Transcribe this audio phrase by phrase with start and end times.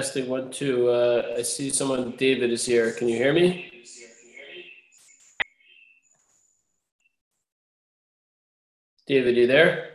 [0.00, 0.88] Testing one, two.
[0.88, 2.90] Uh, I see someone, David is here.
[2.92, 3.70] Can you hear me?
[9.06, 9.89] David, you there?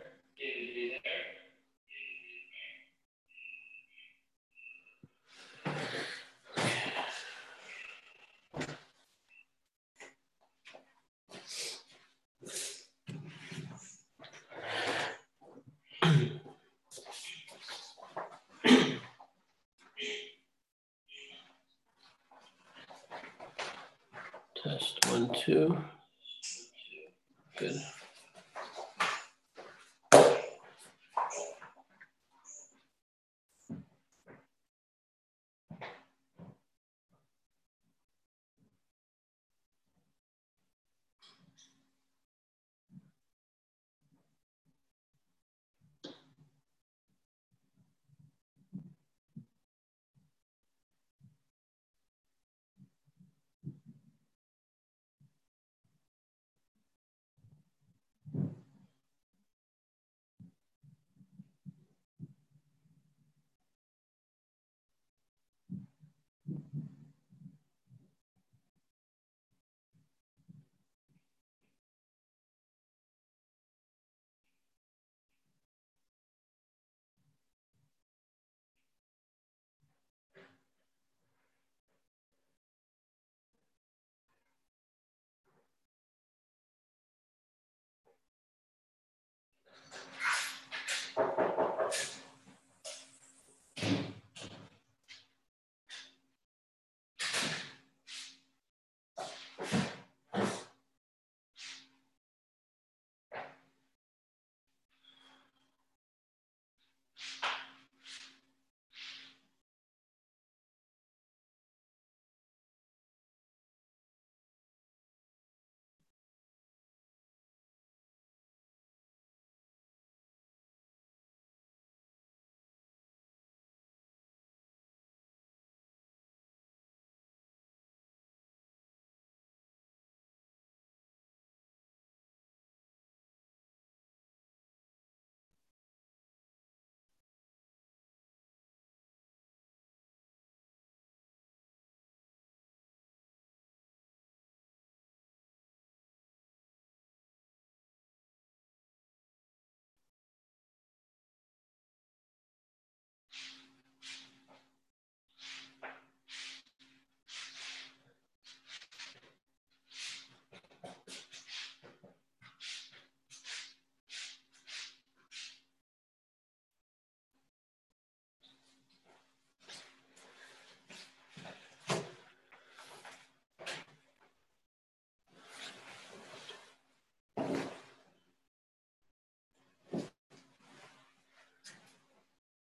[25.34, 25.76] Two.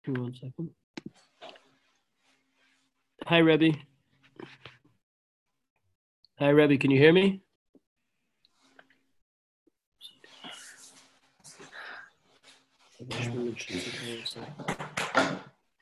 [0.06, 0.70] Give me one second.
[3.26, 3.82] Hi, Rebby.
[6.38, 6.78] Hi, Rebby.
[6.78, 7.42] Can you hear me?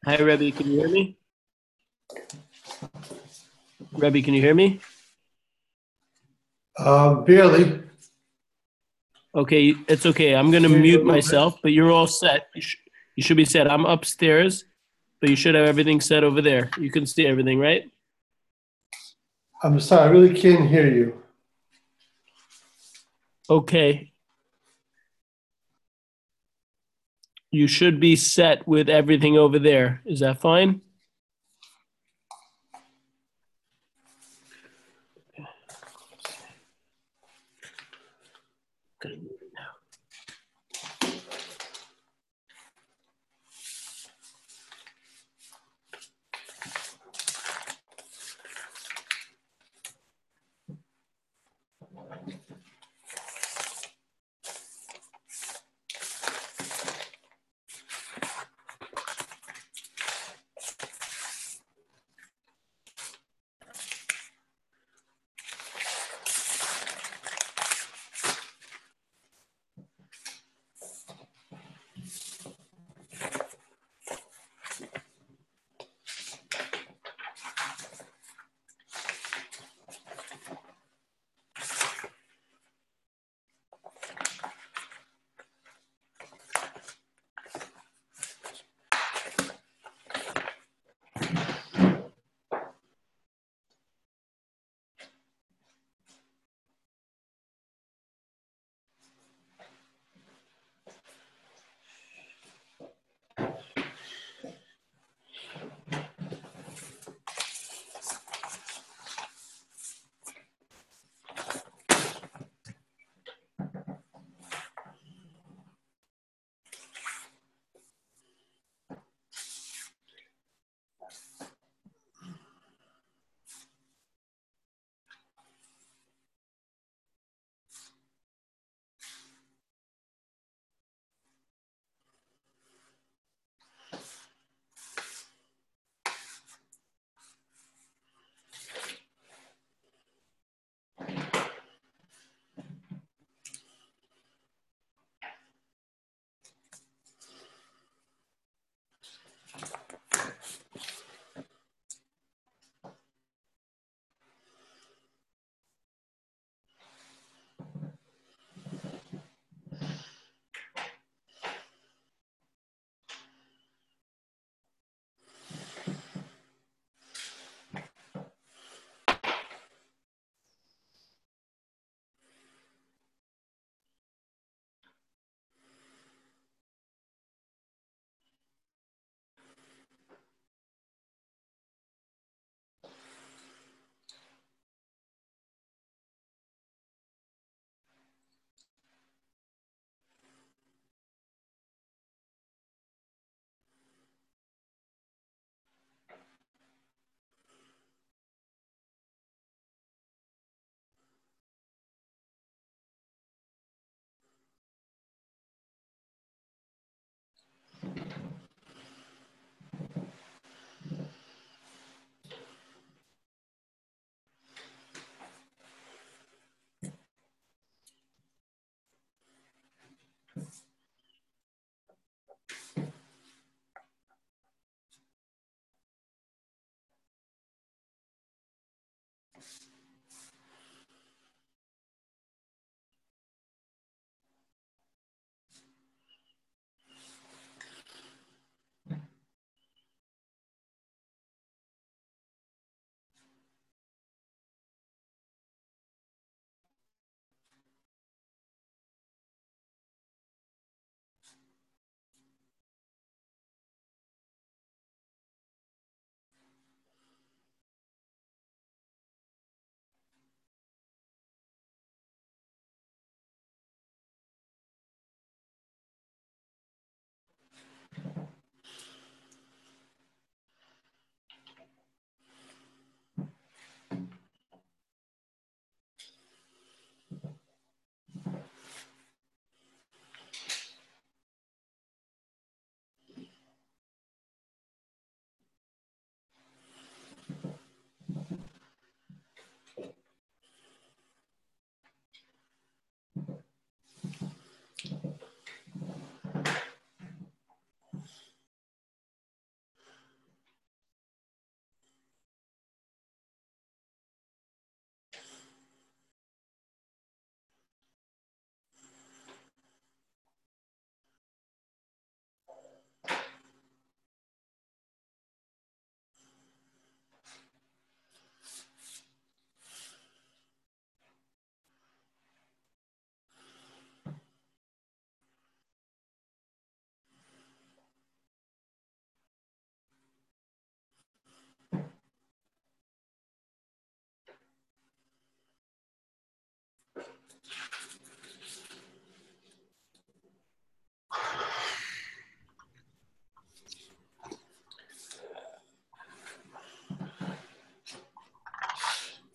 [0.05, 0.51] Hi, Rebby.
[0.51, 1.17] Can you hear me?
[3.93, 4.79] Rebby, can you hear me?
[6.77, 7.81] Uh, barely.
[9.35, 10.33] Okay, it's okay.
[10.35, 12.47] I'm gonna mute myself, but you're all set.
[12.55, 12.77] You, sh-
[13.15, 13.69] you should be set.
[13.69, 14.65] I'm upstairs,
[15.21, 16.69] but you should have everything set over there.
[16.77, 17.89] You can see everything, right?
[19.63, 21.21] I'm sorry, I really can't hear you.
[23.49, 24.11] Okay.
[27.51, 30.01] You should be set with everything over there.
[30.05, 30.81] Is that fine?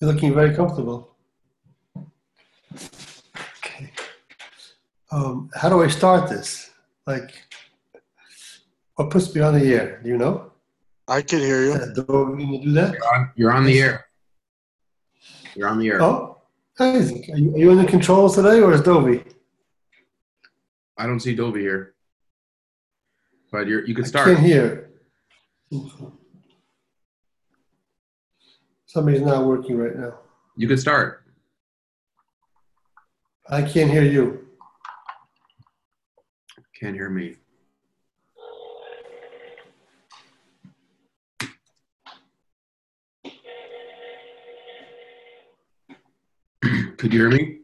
[0.00, 1.16] You're looking very comfortable.
[2.74, 3.90] Okay.
[5.10, 6.70] Um, how do I start this?
[7.06, 7.30] Like,
[8.94, 10.00] what puts me on the air?
[10.02, 10.52] Do you know?
[11.08, 11.72] I can hear you.
[11.72, 12.94] Uh, do we do that?
[12.94, 14.06] You're on, you're on the air.
[15.56, 16.02] You're on the air.
[16.02, 16.36] Oh,
[16.78, 19.24] Isaac, are you, are you in the controls today or is Dovey?
[20.96, 21.94] I don't see Dovey here.
[23.50, 24.28] But you're, you can start.
[24.28, 24.46] I start.
[24.46, 24.90] can't hear.
[28.88, 30.14] Somebody's not working right now.
[30.56, 31.22] You can start.
[33.46, 34.46] I can't hear you.
[36.74, 37.36] Can't hear me.
[46.96, 47.58] Could you hear me?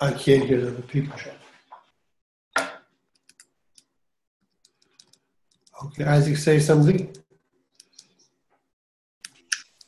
[0.00, 1.18] I can't hear the other people.
[5.84, 7.14] Okay, Isaac, say something.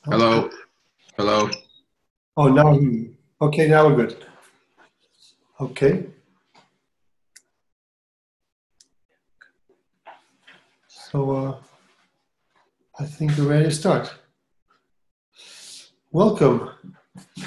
[0.05, 0.51] Hello?
[1.17, 1.51] Hello?
[2.37, 4.25] Oh, now, he- okay, now we're good.
[5.61, 6.07] Okay.
[10.89, 11.63] So, uh,
[12.99, 14.15] I think we're ready to start.
[16.11, 16.71] Welcome,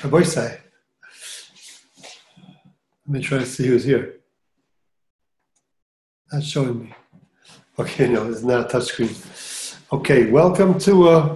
[0.03, 0.60] Aboisai.
[3.11, 4.21] Let me try to see who's here.
[6.31, 6.95] Not showing me.
[7.77, 9.11] Okay, no, it's not a touchscreen.
[9.91, 11.35] Okay, welcome to, uh,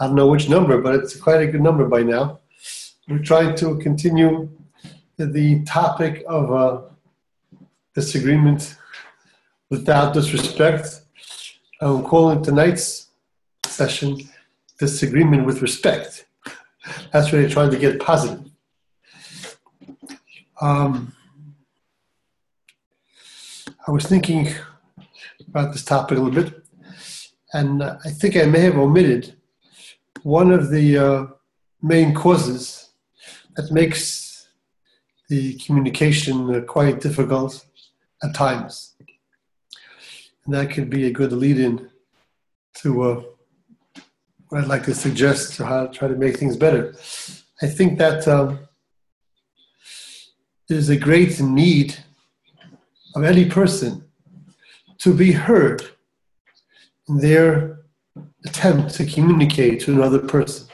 [0.00, 2.40] I don't know which number, but it's quite a good number by now.
[3.06, 4.48] We're trying to continue
[5.18, 6.80] the topic of uh,
[7.94, 8.76] disagreement
[9.68, 11.02] without disrespect.
[11.82, 13.08] I'm calling tonight's
[13.66, 14.16] session
[14.78, 16.24] disagreement with respect.
[17.12, 18.49] That's really trying to get positive.
[20.60, 21.14] Um,
[23.86, 24.48] I was thinking
[25.48, 26.62] about this topic a little bit,
[27.54, 29.34] and I think I may have omitted
[30.22, 31.26] one of the uh,
[31.80, 32.90] main causes
[33.56, 34.48] that makes
[35.30, 37.64] the communication uh, quite difficult
[38.22, 38.96] at times.
[40.44, 41.88] And that could be a good lead in
[42.82, 43.22] to uh,
[44.48, 46.94] what I'd like to suggest to how to try to make things better.
[47.62, 48.58] I think that um,
[50.70, 51.96] there's a great need
[53.16, 54.04] of any person
[54.98, 55.82] to be heard
[57.08, 57.80] in their
[58.46, 60.68] attempt to communicate to another person.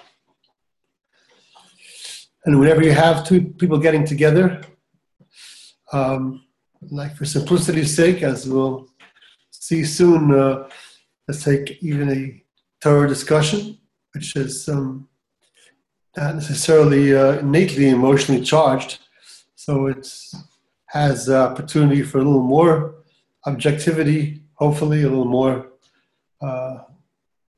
[2.44, 4.60] And whenever you have two people getting together,
[5.94, 6.44] um,
[6.90, 8.88] like for simplicity's sake, as we'll
[9.50, 10.68] see soon, uh,
[11.26, 12.44] let's take even a
[12.82, 13.78] thorough discussion,
[14.12, 15.08] which is um,
[16.18, 18.98] not necessarily uh, innately emotionally charged.
[19.66, 20.08] So it
[20.90, 23.02] has uh, opportunity for a little more
[23.46, 25.72] objectivity, hopefully, a little more
[26.40, 26.84] uh,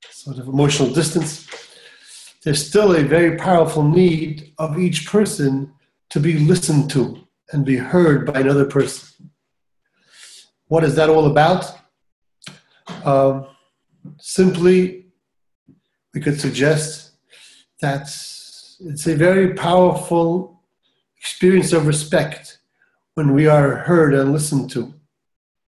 [0.09, 1.47] sort of emotional distance.
[2.43, 5.75] There's still a very powerful need of each person
[6.09, 9.31] to be listened to and be heard by another person.
[10.69, 11.79] What is that all about?
[13.05, 13.49] Um,
[14.19, 15.09] simply,
[16.15, 17.11] we could suggest
[17.83, 18.05] that
[18.81, 20.58] it's a very powerful
[21.21, 22.59] experience of respect
[23.15, 24.95] when we are heard and listened to.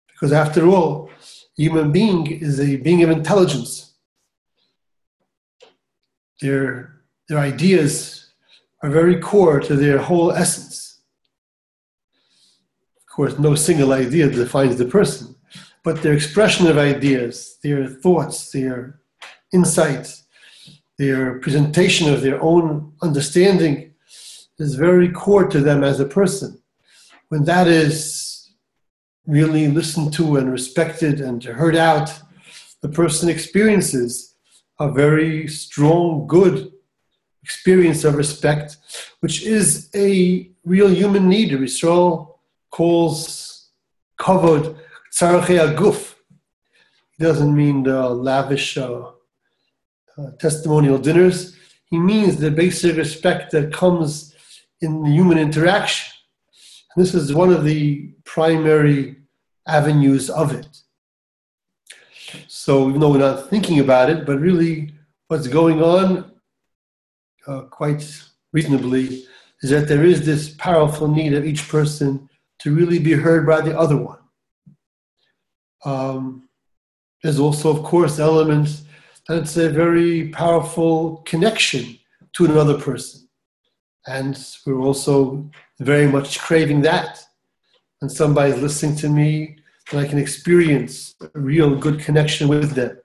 [0.07, 1.09] Because after all,
[1.57, 3.95] human being is a being of intelligence.
[6.41, 8.31] Their, their ideas
[8.83, 11.01] are very core to their whole essence.
[12.97, 15.35] Of course, no single idea defines the person,
[15.83, 18.99] but their expression of ideas, their thoughts, their
[19.53, 20.23] insights,
[20.97, 23.90] their presentation of their own understanding
[24.61, 26.61] is very core to them as a person.
[27.29, 28.51] When that is
[29.25, 32.11] really listened to and respected and heard out,
[32.81, 34.35] the person experiences
[34.79, 36.71] a very strong, good
[37.43, 38.77] experience of respect,
[39.19, 41.51] which is a real human need.
[41.51, 42.35] Yisrael
[42.71, 43.69] calls
[44.19, 44.77] kavod
[45.13, 46.13] tzarchei.
[47.17, 49.11] He doesn't mean the lavish uh,
[50.17, 51.55] uh, testimonial dinners.
[51.85, 54.33] He means the basic respect that comes
[54.81, 56.13] in human interaction.
[56.95, 59.17] And this is one of the primary
[59.67, 60.67] avenues of it.
[62.47, 64.93] So, even though we're not thinking about it, but really
[65.27, 66.31] what's going on
[67.47, 68.03] uh, quite
[68.53, 69.25] reasonably
[69.61, 73.61] is that there is this powerful need of each person to really be heard by
[73.61, 74.19] the other one.
[75.83, 76.49] Um,
[77.21, 78.83] there's also, of course, elements
[79.29, 81.97] and it's a very powerful connection
[82.33, 83.27] to another person.
[84.07, 87.23] And we're also very much craving that.
[88.01, 89.57] And somebody's listening to me,
[89.91, 92.97] and I can experience a real good connection with them.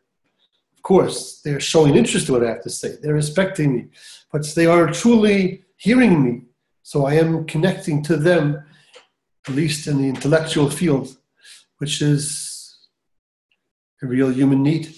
[0.77, 3.87] Of course, they're showing interest in what I have to say, they're respecting me,
[4.33, 6.43] but they are truly hearing me.
[6.83, 8.63] So I am connecting to them,
[9.47, 11.17] at least in the intellectual field,
[11.79, 12.79] which is
[14.03, 14.95] a real human need.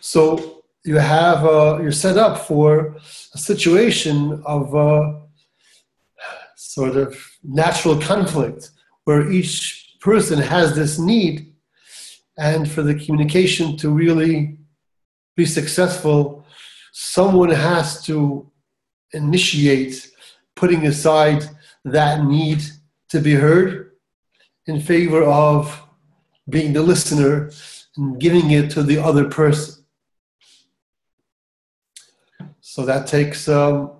[0.00, 2.96] So you have uh, you're set up for
[3.34, 5.12] a situation of uh,
[6.76, 8.70] sort of natural conflict
[9.04, 11.54] where each person has this need,
[12.36, 14.58] and for the communication to really
[15.38, 16.44] be successful,
[16.92, 18.50] someone has to
[19.14, 19.94] initiate
[20.54, 21.42] putting aside
[21.96, 22.60] that need
[23.08, 23.92] to be heard
[24.66, 25.80] in favor of
[26.50, 27.50] being the listener
[27.96, 29.82] and giving it to the other person.
[32.60, 33.92] So that takes um,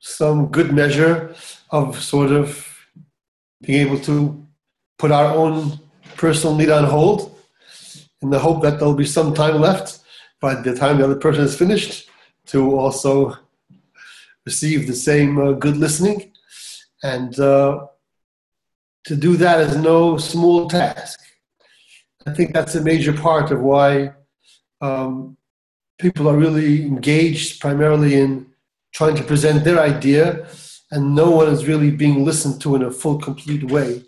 [0.00, 1.36] some good measure
[1.70, 2.66] of sort of
[3.62, 4.46] being able to
[4.98, 5.78] put our own
[6.16, 7.38] personal need on hold
[8.22, 10.00] in the hope that there'll be some time left
[10.40, 12.08] by the time the other person is finished
[12.46, 13.36] to also
[14.44, 16.32] receive the same uh, good listening.
[17.02, 17.86] And uh,
[19.04, 21.20] to do that is no small task.
[22.26, 24.12] I think that's a major part of why
[24.80, 25.36] um,
[25.98, 28.46] people are really engaged primarily in
[28.92, 30.48] trying to present their idea,
[30.90, 34.02] and no one is really being listened to in a full, complete way.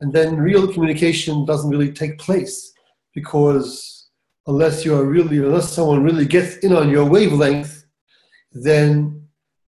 [0.00, 2.72] And then real communication doesn't really take place
[3.14, 4.08] because
[4.46, 7.84] unless you are really, unless someone really gets in on your wavelength,
[8.52, 9.28] then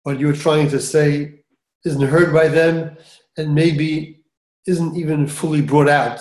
[0.03, 1.41] what you're trying to say
[1.85, 2.97] isn't heard by them
[3.37, 4.21] and maybe
[4.67, 6.21] isn't even fully brought out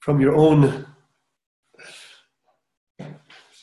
[0.00, 0.86] from your own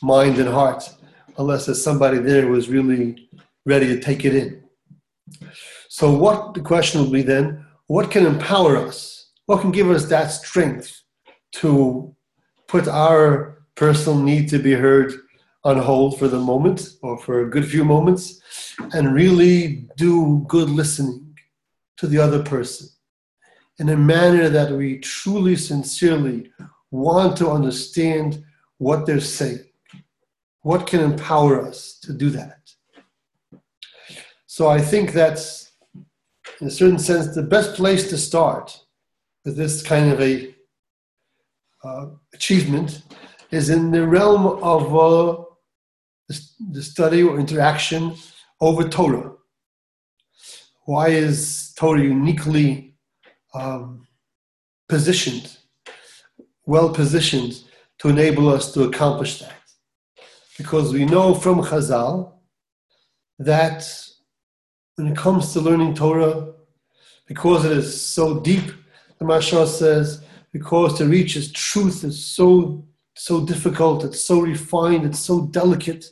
[0.02, 0.88] mind and heart,
[1.36, 3.28] unless there's somebody there who is really
[3.66, 4.67] ready to take it in.
[5.98, 9.30] So, what the question will be then what can empower us?
[9.46, 11.02] What can give us that strength
[11.54, 12.14] to
[12.68, 15.12] put our personal need to be heard
[15.64, 18.40] on hold for the moment or for a good few moments
[18.92, 21.36] and really do good listening
[21.96, 22.86] to the other person
[23.80, 26.52] in a manner that we truly, sincerely
[26.92, 28.44] want to understand
[28.76, 29.64] what they're saying.
[30.60, 32.60] What can empower us to do that?
[34.46, 35.67] So I think that's,
[36.60, 38.78] in a certain sense, the best place to start
[39.44, 40.54] with this kind of a
[41.84, 43.02] uh, achievement
[43.50, 45.44] is in the realm of uh,
[46.70, 48.14] the study or interaction
[48.60, 49.32] over Torah.
[50.84, 52.96] Why is Torah uniquely
[53.54, 54.06] um,
[54.88, 55.56] positioned,
[56.66, 57.62] well positioned
[57.98, 59.52] to enable us to accomplish that?
[60.56, 62.32] Because we know from Chazal
[63.38, 64.07] that
[64.98, 66.52] when it comes to learning Torah,
[67.26, 68.64] because it is so deep,
[69.18, 72.84] the Mashal says, because to reach its truth is so
[73.14, 76.04] so difficult, it's so refined, it's so delicate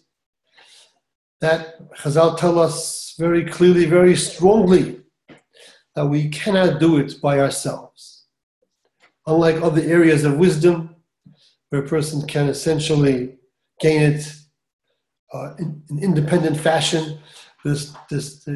[1.40, 5.00] that Chazal tell us very clearly, very strongly,
[5.94, 8.26] that we cannot do it by ourselves.
[9.28, 10.96] Unlike other areas of wisdom,
[11.68, 13.36] where a person can essentially
[13.78, 14.32] gain it
[15.32, 17.20] uh, in an independent fashion,
[17.66, 18.48] this, this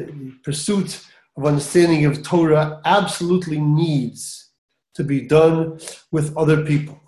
[0.43, 1.05] pursuit
[1.37, 4.49] of understanding of Torah absolutely needs
[4.95, 5.79] to be done
[6.11, 6.99] with other people,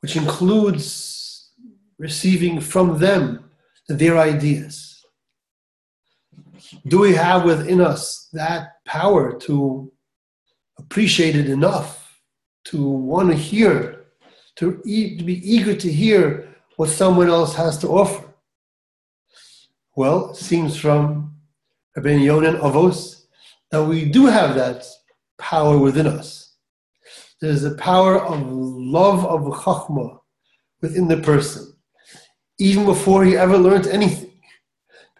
[0.00, 1.50] which includes
[1.98, 3.50] receiving from them
[3.88, 5.04] their ideas?
[6.86, 9.92] Do we have within us that power to
[10.78, 12.20] appreciate it enough
[12.64, 14.06] to want to hear,
[14.56, 18.33] to, e- to be eager to hear what someone else has to offer?
[19.96, 21.36] Well, it seems from
[21.96, 23.26] Rabbi Yonan Avos
[23.70, 24.84] that we do have that
[25.38, 26.56] power within us.
[27.40, 30.18] There's a power of love of Chachma
[30.80, 31.74] within the person
[32.58, 34.32] even before he ever learned anything.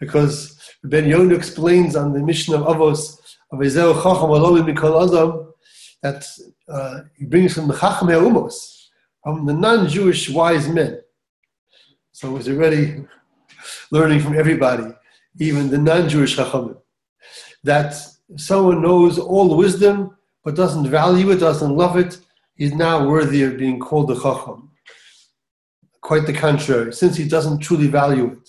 [0.01, 3.19] Because Ben Yonah explains on the Mishnah of Avos
[3.51, 5.53] of Ezel Chacham Alolim Mikol Adam
[6.03, 6.27] that
[6.69, 8.89] uh, he brings from the Chacham Umos,
[9.23, 11.01] from the non-Jewish wise men.
[12.13, 13.05] So he's already
[13.90, 14.92] learning from everybody,
[15.38, 16.77] even the non-Jewish Chachamim,
[17.62, 17.94] that
[18.37, 22.18] someone knows all wisdom but doesn't value it, doesn't love it,
[22.55, 24.70] he's now worthy of being called the Chacham.
[26.03, 28.48] Quite the contrary, since he doesn't truly value it.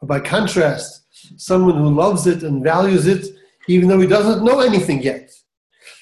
[0.00, 3.26] But by contrast, someone who loves it and values it,
[3.68, 5.30] even though he doesn't know anything yet,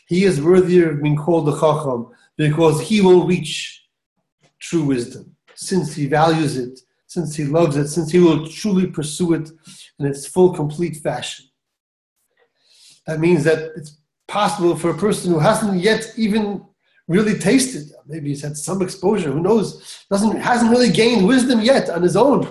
[0.06, 2.08] he is worthier of being called the Chacham
[2.38, 3.84] because he will reach
[4.60, 5.36] true wisdom.
[5.54, 9.50] since he values it, since he loves it, since he will truly pursue it
[9.98, 11.46] in its full, complete fashion.
[13.06, 16.64] That means that it's possible for a person who hasn't yet even
[17.08, 21.88] really tasted, maybe he's had some exposure, who knows, doesn't hasn't really gained wisdom yet
[21.88, 22.46] on his own,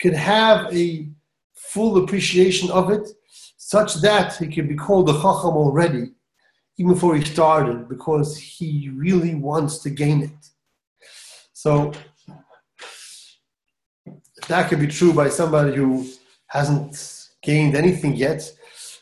[0.00, 1.06] could have a
[1.54, 3.06] full appreciation of it,
[3.58, 6.12] such that he can be called a chacham already,
[6.78, 10.50] even before he started, because he really wants to gain it.
[11.52, 11.92] So
[14.48, 16.06] that could be true by somebody who
[16.48, 18.50] hasn't gained anything yet.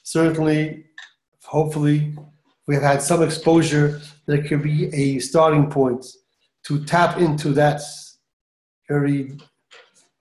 [0.03, 0.85] Certainly,
[1.45, 2.17] hopefully,
[2.67, 4.01] we have had some exposure.
[4.27, 6.05] There could be a starting point
[6.65, 7.81] to tap into that
[8.89, 9.39] very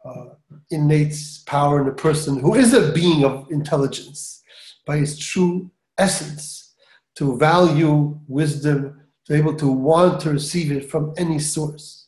[0.06, 0.26] uh,
[0.70, 4.44] innate power in a person who is a being of intelligence
[4.86, 6.76] by his true essence,
[7.16, 12.08] to value wisdom, to be able to want to receive it from any source.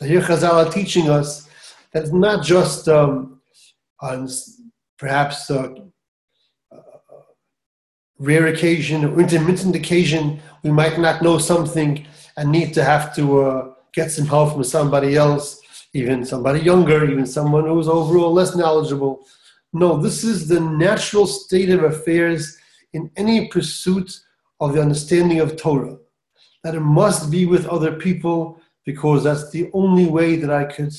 [0.00, 1.48] Here Chazal are teaching us
[1.92, 3.40] that it's not just um,
[4.00, 4.28] on
[4.98, 5.74] perhaps uh,
[6.72, 6.76] uh,
[8.18, 13.42] rare occasion or intermittent occasion we might not know something and need to have to
[13.42, 15.60] uh, get some help from somebody else,
[15.94, 19.26] even somebody younger, even someone who's overall less knowledgeable.
[19.72, 22.56] No, this is the natural state of affairs
[22.92, 24.20] in any pursuit
[24.60, 25.96] of the understanding of Torah.
[26.62, 30.92] That it must be with other people because that's the only way that I could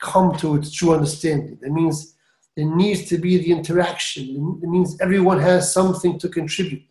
[0.00, 1.58] come to its true understanding.
[1.60, 2.14] That means
[2.56, 4.58] there needs to be the interaction.
[4.62, 6.82] It means everyone has something to contribute.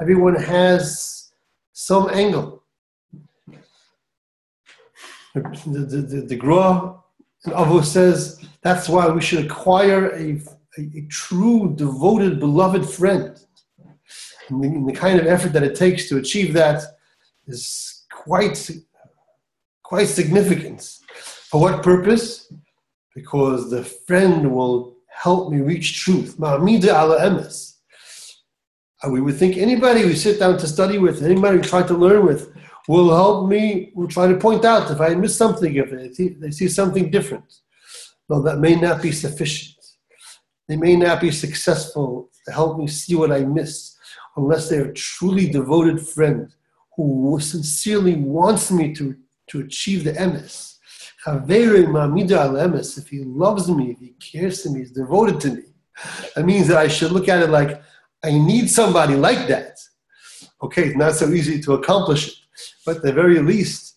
[0.00, 1.32] Everyone has
[1.72, 2.62] some angle.
[5.34, 6.96] The, the, the, the Gra
[7.44, 10.40] and Avos says that's why we should acquire a,
[10.78, 13.38] a, a true, devoted, beloved friend.
[14.48, 16.82] And the, and the kind of effort that it takes to achieve that
[17.46, 18.70] is quite,
[19.82, 20.98] quite significant.
[21.52, 22.50] For what purpose?
[23.14, 26.38] Because the friend will help me reach truth.
[26.38, 27.74] Ma'amida ala emes.
[29.10, 32.24] We would think anybody we sit down to study with, anybody we try to learn
[32.24, 32.56] with,
[32.88, 36.28] will help me, will try to point out if I miss something, if they see,
[36.28, 37.44] they see something different.
[38.30, 39.76] No, that may not be sufficient.
[40.68, 43.98] They may not be successful to help me see what I missed
[44.38, 46.50] unless they're a truly devoted friend
[46.96, 49.14] who sincerely wants me to,
[49.48, 50.71] to achieve the emes
[52.98, 55.62] if he loves me, if he cares to me, he's devoted to me.
[56.34, 57.80] That means that I should look at it like
[58.24, 59.78] I need somebody like that.
[60.62, 62.34] Okay, it's not so easy to accomplish it,
[62.86, 63.96] but at the very least,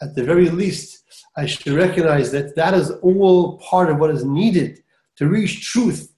[0.00, 1.04] at the very least,
[1.36, 4.82] I should recognize that that is all part of what is needed
[5.16, 6.12] to reach truth.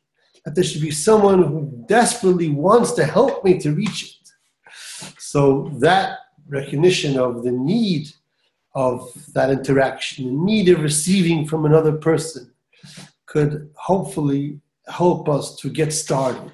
[0.44, 4.28] That there should be someone who desperately wants to help me to reach it.
[5.18, 8.08] So that recognition of the need
[8.76, 12.52] of that interaction, need of receiving from another person,
[13.24, 16.52] could hopefully help us to get started,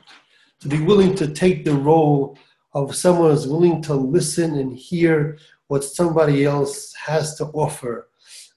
[0.61, 2.39] to be willing to take the role
[2.75, 8.09] of someone who's willing to listen and hear what somebody else has to offer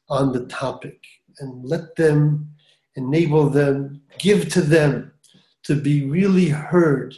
[0.09, 1.01] on the topic
[1.39, 2.47] and let them
[2.95, 5.11] enable them, give to them
[5.63, 7.15] to be really heard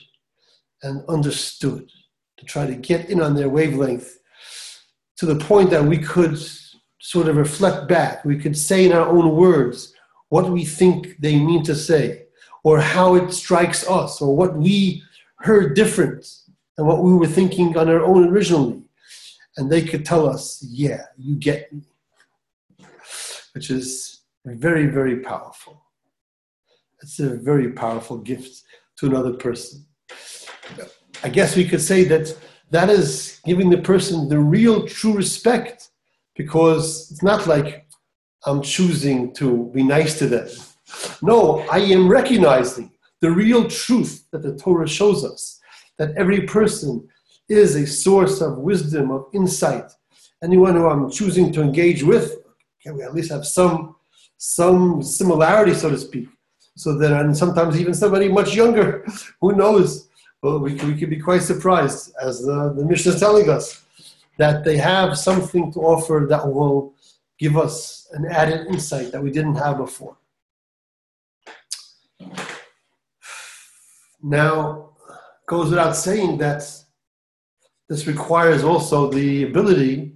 [0.81, 1.91] and understood,
[2.37, 4.16] to try to get in on their wavelength
[5.17, 6.39] to the point that we could
[6.99, 8.23] sort of reflect back.
[8.25, 9.93] We could say in our own words
[10.29, 12.25] what we think they mean to say,
[12.63, 15.01] or how it strikes us, or what we
[15.39, 16.27] heard different
[16.75, 18.81] than what we were thinking on our own originally.
[19.55, 21.81] And they could tell us, yeah, you get me.
[23.53, 25.81] Which is very, very powerful.
[27.01, 28.63] It's a very powerful gift
[28.97, 29.85] to another person.
[31.23, 32.37] I guess we could say that
[32.71, 35.89] that is giving the person the real true respect
[36.35, 37.87] because it's not like
[38.45, 40.47] I'm choosing to be nice to them.
[41.21, 45.59] No, I am recognizing the real truth that the Torah shows us
[45.97, 47.07] that every person
[47.49, 49.89] is a source of wisdom, of insight.
[50.43, 52.37] Anyone who I'm choosing to engage with,
[52.83, 53.95] can we at least have some,
[54.37, 56.27] some similarity, so to speak?
[56.75, 59.05] So that, and sometimes even somebody much younger,
[59.41, 60.06] who knows,
[60.41, 63.83] well, we, we could be quite surprised, as the, the Mishnah is telling us,
[64.37, 66.93] that they have something to offer that will
[67.39, 70.15] give us an added insight that we didn't have before.
[74.21, 74.91] Now,
[75.47, 76.63] goes without saying that
[77.89, 80.15] this requires also the ability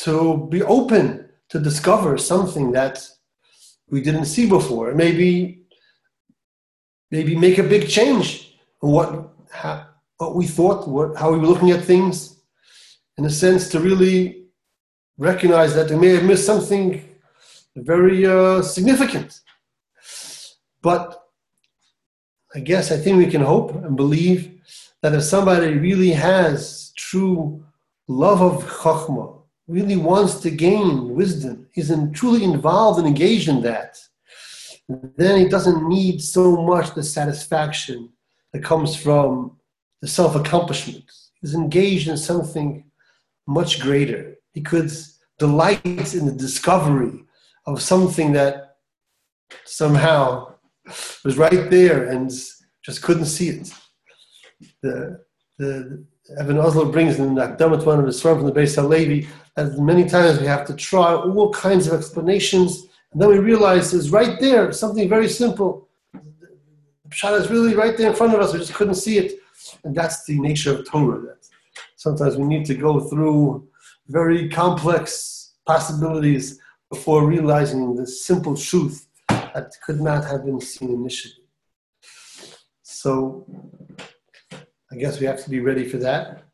[0.00, 3.06] to be open to discover something that
[3.88, 4.94] we didn't see before.
[4.94, 5.66] Maybe,
[7.10, 9.86] maybe make a big change in what how,
[10.16, 12.40] what we thought, what, how we were looking at things,
[13.18, 14.46] in a sense, to really
[15.18, 17.04] recognize that we may have missed something
[17.76, 19.40] very uh, significant.
[20.80, 21.22] But
[22.54, 24.60] I guess I think we can hope and believe
[25.02, 27.64] that if somebody really has true
[28.08, 29.38] love of Chachma,
[29.68, 33.98] really wants to gain wisdom, is in, truly involved and engaged in that,
[35.16, 38.10] then he doesn't need so much the satisfaction
[38.52, 39.56] that comes from
[40.00, 41.04] the self accomplishment.
[41.40, 42.84] He's engaged in something
[43.46, 44.36] much greater.
[44.52, 44.90] He could
[45.38, 47.24] delight in the discovery
[47.66, 48.76] of something that
[49.64, 50.54] somehow
[51.24, 52.30] was right there and
[52.84, 53.72] just couldn't see it.
[54.82, 55.24] The,
[55.58, 56.04] the
[56.40, 60.40] Even HaEzel brings in Akdamat one of his from the Beis Halevi, as many times
[60.40, 64.72] we have to try all kinds of explanations, and then we realize it's right there,
[64.72, 65.88] something very simple.
[67.12, 69.38] Pshat is really right there in front of us, we just couldn't see it.
[69.84, 71.20] And that's the nature of Torah.
[71.20, 71.46] That
[71.96, 73.68] sometimes we need to go through
[74.08, 76.58] very complex possibilities
[76.90, 81.44] before realizing the simple truth that could not have been seen initially.
[82.82, 83.46] So
[84.90, 86.44] I guess we have to be ready for that.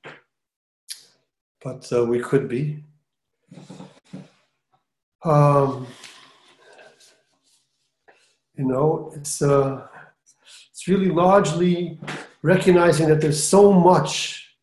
[1.63, 2.85] But uh, we could be.
[5.25, 5.87] Um,
[8.57, 9.87] you know, it's uh,
[10.89, 11.99] really largely
[12.43, 14.55] recognizing that there's so much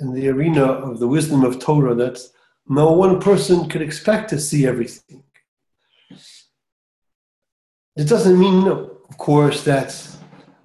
[0.00, 2.20] in the arena of the wisdom of Torah that
[2.68, 5.22] no one person could expect to see everything.
[7.96, 9.90] It doesn't mean, of course, that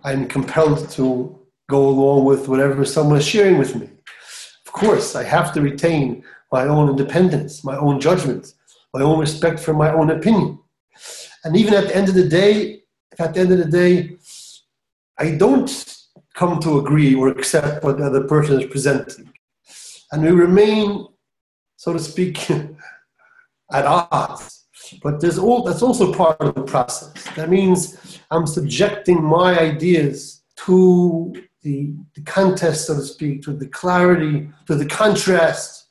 [0.03, 3.89] I'm compelled to go along with whatever someone is sharing with me.
[4.65, 8.53] Of course, I have to retain my own independence, my own judgment,
[8.93, 10.59] my own respect for my own opinion.
[11.43, 14.17] And even at the end of the day, if at the end of the day,
[15.17, 15.69] I don't
[16.33, 19.31] come to agree or accept what the other person is presenting,
[20.11, 21.07] and we remain,
[21.77, 22.49] so to speak,
[23.71, 24.65] at odds.
[25.01, 27.11] But there's all, that's also part of the process.
[27.35, 33.67] That means I'm subjecting my ideas to the, the contest, so to speak, to the
[33.67, 35.87] clarity, to the contrast,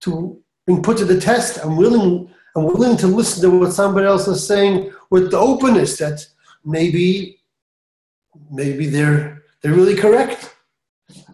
[0.00, 1.58] to being put to the test.
[1.64, 5.98] I'm willing, I'm willing to listen to what somebody else is saying with the openness
[5.98, 6.26] that
[6.64, 7.40] maybe,
[8.50, 10.54] maybe they're they're really correct.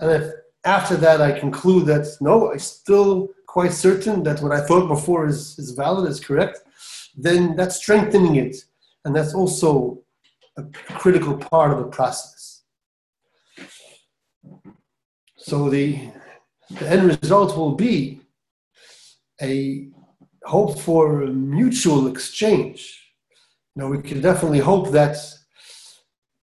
[0.01, 0.33] And if
[0.65, 5.27] after that I conclude that no, I'm still quite certain that what I thought before
[5.27, 6.61] is, is valid, is correct,
[7.17, 8.57] then that's strengthening it.
[9.05, 10.03] And that's also
[10.57, 10.63] a
[11.03, 12.63] critical part of the process.
[15.37, 16.11] So the,
[16.79, 18.21] the end result will be
[19.43, 19.89] a
[20.45, 22.81] hope for mutual exchange.
[23.75, 25.17] Now, we can definitely hope that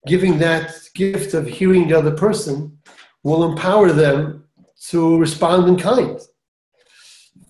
[0.06, 2.78] giving that gift of hearing the other person
[3.24, 4.44] will empower them
[4.90, 6.20] to respond in kind.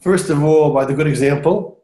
[0.01, 1.83] First of all, by the good example,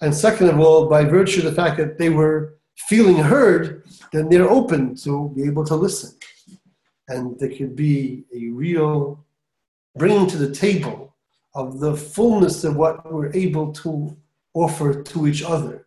[0.00, 4.28] and second of all, by virtue of the fact that they were feeling heard, then
[4.28, 6.16] they're open to be able to listen.
[7.08, 9.24] And there could be a real
[9.96, 11.16] bringing to the table
[11.54, 14.14] of the fullness of what we're able to
[14.54, 15.86] offer to each other.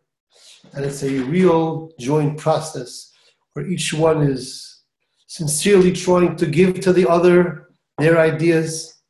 [0.73, 3.13] And it's a real joint process
[3.53, 4.83] where each one is
[5.27, 9.01] sincerely trying to give to the other their ideas,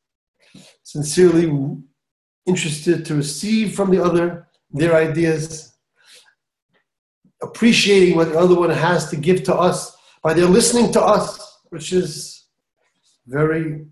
[0.83, 1.77] sincerely
[2.45, 5.77] interested to receive from the other their ideas,
[7.41, 11.59] appreciating what the other one has to give to us by their listening to us,
[11.69, 12.47] which is
[13.27, 13.85] very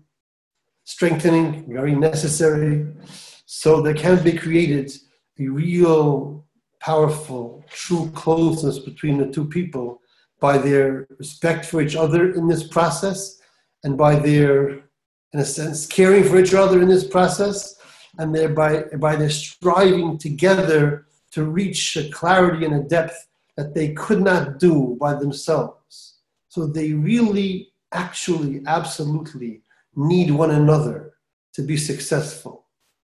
[0.84, 2.86] strengthening, very necessary.
[3.46, 4.90] So there can be created
[5.38, 6.44] a real,
[6.80, 10.00] powerful, true closeness between the two people
[10.40, 13.40] by their respect for each other in this process
[13.84, 14.70] and by their,
[15.32, 17.76] in a sense, caring for each other in this process
[18.18, 23.92] and thereby by their striving together to reach a clarity and a depth that they
[23.92, 26.18] could not do by themselves.
[26.48, 29.62] So they really, actually, absolutely
[29.94, 31.14] need one another
[31.54, 32.66] to be successful.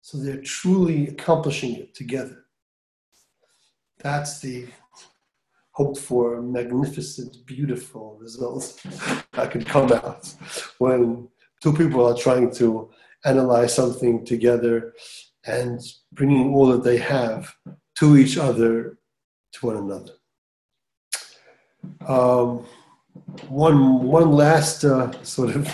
[0.01, 2.45] So they're truly accomplishing it together.
[3.99, 4.67] That's the
[5.73, 8.83] hoped for magnificent, beautiful results
[9.33, 10.33] that could come out
[10.79, 11.29] when
[11.63, 12.91] two people are trying to
[13.25, 14.93] analyze something together
[15.47, 15.81] and
[16.13, 17.55] bringing all that they have
[17.99, 18.99] to each other,
[19.53, 20.13] to one another.
[22.07, 22.65] Um,
[23.49, 25.69] one, one last uh, sort of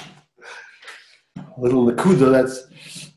[1.58, 2.66] little nakuda that's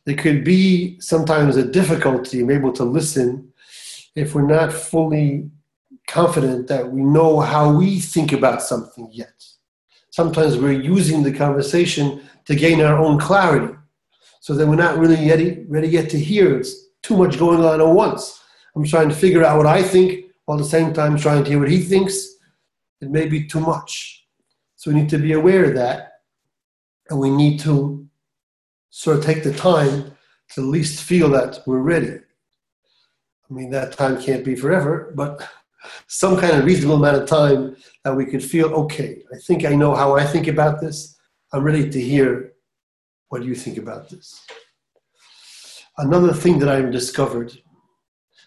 [0.06, 3.52] there could be sometimes a difficulty in able to listen
[4.15, 5.50] if we're not fully
[6.12, 9.43] confident that we know how we think about something yet.
[10.10, 13.74] Sometimes we're using the conversation to gain our own clarity.
[14.41, 16.58] So that we're not really ready, ready yet to hear.
[16.58, 18.41] It's too much going on at once.
[18.76, 21.50] I'm trying to figure out what I think while at the same time trying to
[21.50, 22.15] hear what he thinks,
[23.00, 24.26] it may be too much.
[24.76, 26.13] So we need to be aware of that.
[27.10, 28.08] And we need to
[28.89, 30.12] sort of take the time
[30.54, 32.19] to at least feel that we're ready.
[33.50, 35.47] I mean, that time can't be forever, but
[36.08, 39.76] some kind of reasonable amount of time that we could feel okay, I think I
[39.76, 41.15] know how I think about this.
[41.54, 42.54] I'm ready to hear
[43.30, 44.46] what you think about this.
[45.98, 47.52] Another thing that I've discovered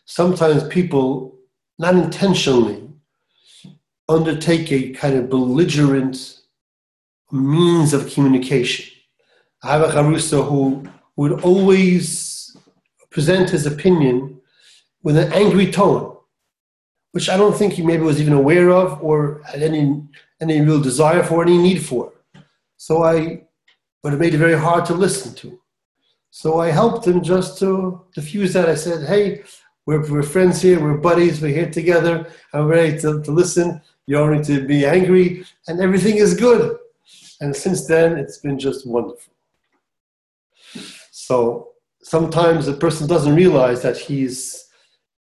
[0.06, 1.38] sometimes people,
[1.78, 2.88] not intentionally,
[4.08, 6.40] undertake a kind of belligerent
[7.32, 8.94] means of communication.
[9.62, 10.84] I have a Harusa who
[11.16, 12.56] would always
[13.10, 14.40] present his opinion
[15.02, 16.13] with an angry tone,
[17.14, 20.02] which I don't think he maybe was even aware of or had any,
[20.40, 22.12] any real desire for, any need for.
[22.76, 23.44] So I,
[24.02, 25.60] but it made it very hard to listen to.
[26.32, 28.68] So I helped him just to diffuse that.
[28.68, 29.44] I said, hey,
[29.86, 33.80] we're, we're friends here, we're buddies, we're here together, I'm ready to, to listen.
[34.06, 36.76] You don't need to be angry, and everything is good.
[37.40, 39.32] And since then, it's been just wonderful.
[41.12, 41.68] So
[42.02, 44.63] sometimes a person doesn't realize that he's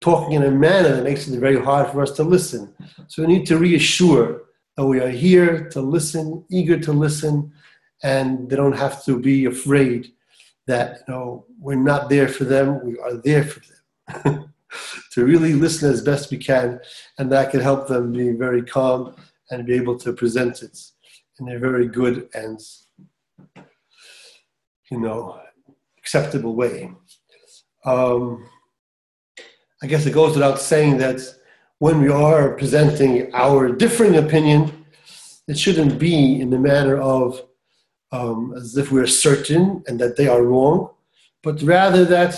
[0.04, 2.74] talking in a manner that makes it very hard for us to listen.
[3.08, 4.44] So we need to reassure
[4.76, 7.54] that we are here to listen, eager to listen,
[8.04, 10.12] and they don't have to be afraid
[10.68, 12.84] that you know we're not there for them.
[12.84, 13.62] We are there for
[14.14, 14.54] them.
[15.12, 16.82] to really listen as best we can,
[17.18, 19.16] and that can help them be very calm
[19.52, 20.78] and be able to present it
[21.40, 22.60] in a very good and
[24.92, 25.40] you know
[25.98, 26.92] acceptable way.
[27.86, 28.50] Um,
[29.84, 31.20] I guess it goes without saying that
[31.80, 34.86] when we are presenting our differing opinion,
[35.50, 37.44] it shouldn't be in the manner of
[38.14, 40.92] um, as if we're certain and that they are wrong,
[41.42, 42.34] but rather that,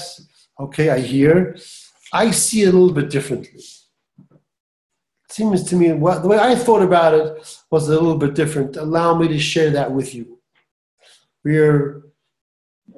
[0.60, 1.55] okay, I hear,
[2.12, 3.62] I see it a little bit differently.
[4.31, 8.34] It seems to me what, the way I thought about it was a little bit
[8.34, 8.75] different.
[8.75, 10.39] Allow me to share that with you.
[11.43, 12.05] We're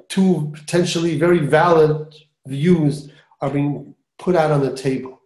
[0.08, 2.14] two potentially very valid
[2.46, 3.10] views
[3.42, 5.20] are being put out on the table.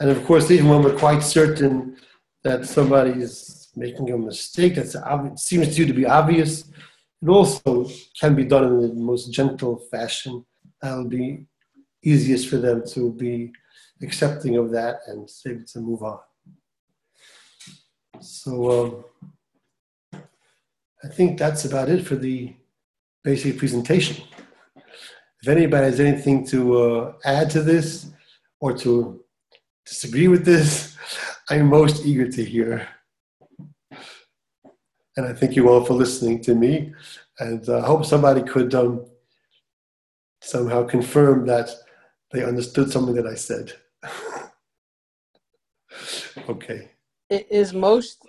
[0.00, 1.96] And of course, even when we're quite certain
[2.42, 6.68] that somebody is making a mistake that seems to you to be obvious,
[7.22, 7.88] it also
[8.20, 10.44] can be done in the most gentle fashion.
[10.80, 11.46] That'll be
[12.02, 13.52] easiest for them to be
[14.02, 16.18] accepting of that and able to move on.
[18.20, 19.04] So
[20.12, 20.20] um,
[21.02, 22.54] I think that's about it for the
[23.22, 24.24] basic presentation.
[25.44, 28.06] If anybody has anything to uh, add to this
[28.60, 29.22] or to
[29.84, 30.96] disagree with this,
[31.50, 32.88] I'm most eager to hear.
[35.18, 36.94] And I thank you all for listening to me.
[37.38, 39.04] And I uh, hope somebody could um,
[40.40, 41.68] somehow confirm that
[42.32, 43.74] they understood something that I said.
[46.48, 46.90] okay.
[47.28, 48.26] Is most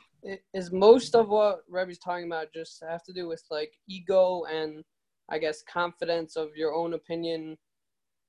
[0.53, 4.83] is most of what Rebbe's talking about just have to do with like ego and
[5.29, 7.57] I guess confidence of your own opinion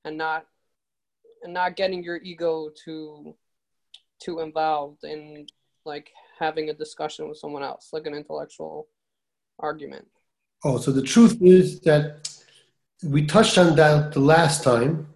[0.03, 0.45] and not
[1.43, 3.35] and not getting your ego too
[4.19, 5.45] too involved in
[5.85, 8.87] like having a discussion with someone else, like an intellectual
[9.59, 10.07] argument.
[10.63, 12.29] Oh, so the truth is that
[13.03, 15.07] we touched on that the last time,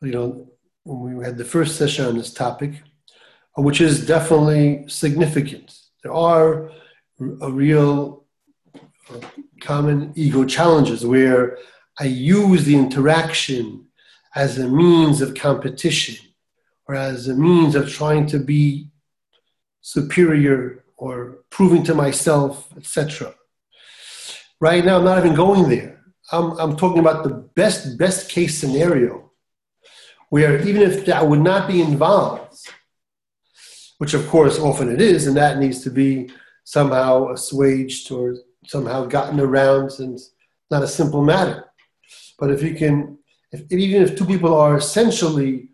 [0.00, 0.48] you know,
[0.84, 2.82] when we had the first session on this topic,
[3.56, 5.78] which is definitely significant.
[6.02, 6.70] There are
[7.20, 8.23] a real
[9.60, 11.58] common ego challenges where
[11.98, 13.86] I use the interaction
[14.34, 16.26] as a means of competition
[16.86, 18.90] or as a means of trying to be
[19.80, 23.34] superior or proving to myself, etc.
[24.60, 26.00] Right now, I'm not even going there.
[26.32, 29.24] I'm, I'm talking about the best, best case scenario
[30.30, 32.68] where even if that would not be involved,
[33.98, 36.28] which of course often it is, and that needs to be
[36.64, 38.34] somehow assuaged or
[38.66, 40.18] somehow gotten around and
[40.70, 41.64] not a simple matter.
[42.38, 43.18] But if you can,
[43.52, 45.68] if, even if two people are essentially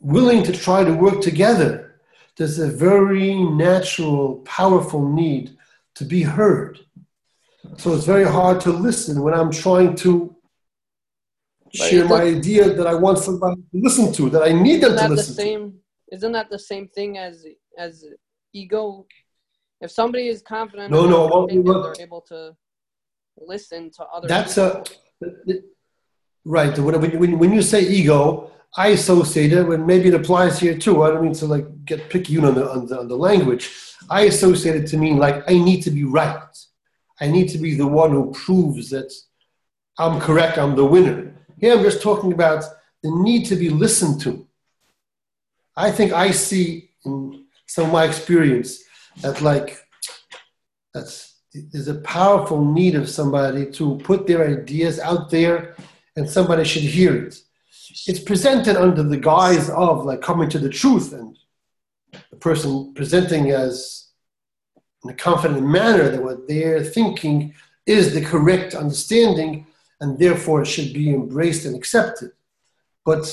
[0.00, 2.00] willing to try to work together,
[2.36, 5.56] there's a very natural, powerful need
[5.94, 6.80] to be heard.
[7.78, 10.36] So it's very hard to listen when I'm trying to
[11.72, 15.08] share my idea that I want somebody to listen to, that I need them to
[15.08, 16.16] listen the same, to.
[16.16, 17.44] Isn't that the same thing as
[17.76, 18.04] as
[18.52, 19.06] ego
[19.80, 22.56] if somebody is confident, no, no, they're able to
[23.38, 24.28] listen to other.
[24.28, 24.84] That's people.
[25.22, 25.54] a
[26.44, 26.78] right.
[26.78, 31.02] When, when, when you say ego, I associate it when maybe it applies here too.
[31.02, 33.70] I don't mean to like get picky on the, on the on the language.
[34.08, 36.56] I associate it to mean like I need to be right.
[37.20, 39.12] I need to be the one who proves that
[39.98, 40.58] I'm correct.
[40.58, 41.34] I'm the winner.
[41.58, 42.64] Here I'm just talking about
[43.02, 44.46] the need to be listened to.
[45.76, 48.82] I think I see in some of my experience
[49.22, 49.78] that like
[50.92, 51.36] that's
[51.72, 55.74] there's a powerful need of somebody to put their ideas out there
[56.16, 57.38] and somebody should hear it.
[58.06, 61.36] It's presented under the guise of like coming to the truth and
[62.30, 64.08] the person presenting as
[65.04, 67.54] in a confident manner that what they're thinking
[67.86, 69.66] is the correct understanding
[70.00, 72.30] and therefore it should be embraced and accepted.
[73.04, 73.24] But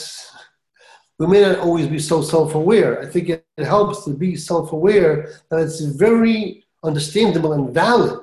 [1.20, 3.02] we may not always be so self aware.
[3.02, 8.20] I think it, it helps to be self aware that it's very understandable and valid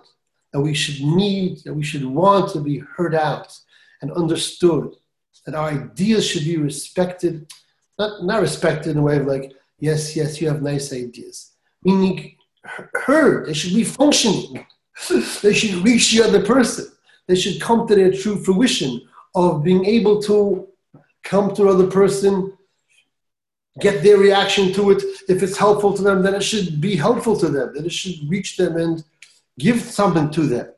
[0.53, 3.57] that we should need, that we should want to be heard out
[4.03, 4.93] and understood,
[5.47, 7.47] that our ideas should be respected,
[7.99, 11.53] not, not respected in a way of like, yes, yes, you have nice ideas,
[11.84, 12.36] meaning
[12.95, 14.66] heard, they should be functioning,
[15.43, 16.86] they should reach the other person,
[17.28, 19.01] they should come to their true fruition
[19.34, 20.66] of being able to
[21.22, 22.53] come to another person
[23.79, 25.03] get their reaction to it.
[25.29, 28.29] If it's helpful to them, then it should be helpful to them, then it should
[28.29, 29.05] reach them and
[29.59, 30.73] give something to them.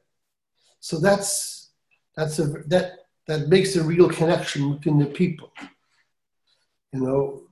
[0.81, 1.71] So that's
[2.17, 5.53] that's a that that makes a real connection between the people.
[6.93, 7.43] You know,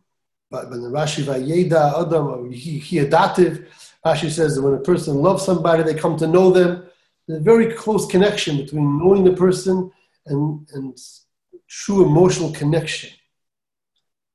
[0.51, 3.67] but when the Rashi Vayeda Adam he, adaptive,
[4.05, 6.85] Rashi says that when a person loves somebody, they come to know them.
[7.27, 9.91] There's a very close connection between knowing the person
[10.27, 10.99] and, and
[11.69, 13.11] true emotional connection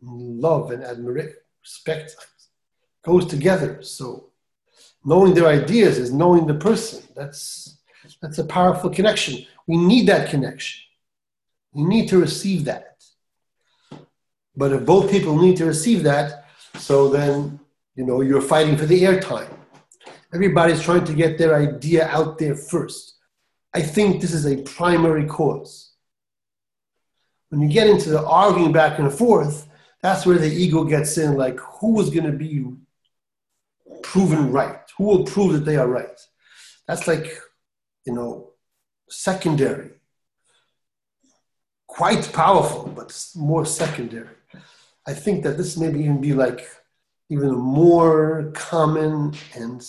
[0.01, 2.15] love and admiration, respect
[3.03, 3.81] goes together.
[3.81, 4.31] So
[5.03, 7.03] knowing their ideas is knowing the person.
[7.15, 7.77] That's
[8.21, 9.45] that's a powerful connection.
[9.67, 10.83] We need that connection.
[11.71, 13.03] We need to receive that.
[14.55, 16.45] But if both people need to receive that,
[16.77, 17.59] so then
[17.95, 19.49] you know you're fighting for the airtime.
[20.33, 23.15] Everybody's trying to get their idea out there first.
[23.73, 25.93] I think this is a primary cause.
[27.49, 29.67] When you get into the arguing back and forth,
[30.06, 32.64] that's where the ego gets in like who is going to be
[34.03, 34.80] proven right?
[34.97, 36.20] Who will prove that they are right?
[36.88, 37.28] That's like
[38.06, 38.51] you know
[39.10, 39.91] secondary.
[41.88, 44.36] Quite powerful but more secondary.
[45.08, 46.68] I think that this may even be like
[47.30, 49.84] even a more common and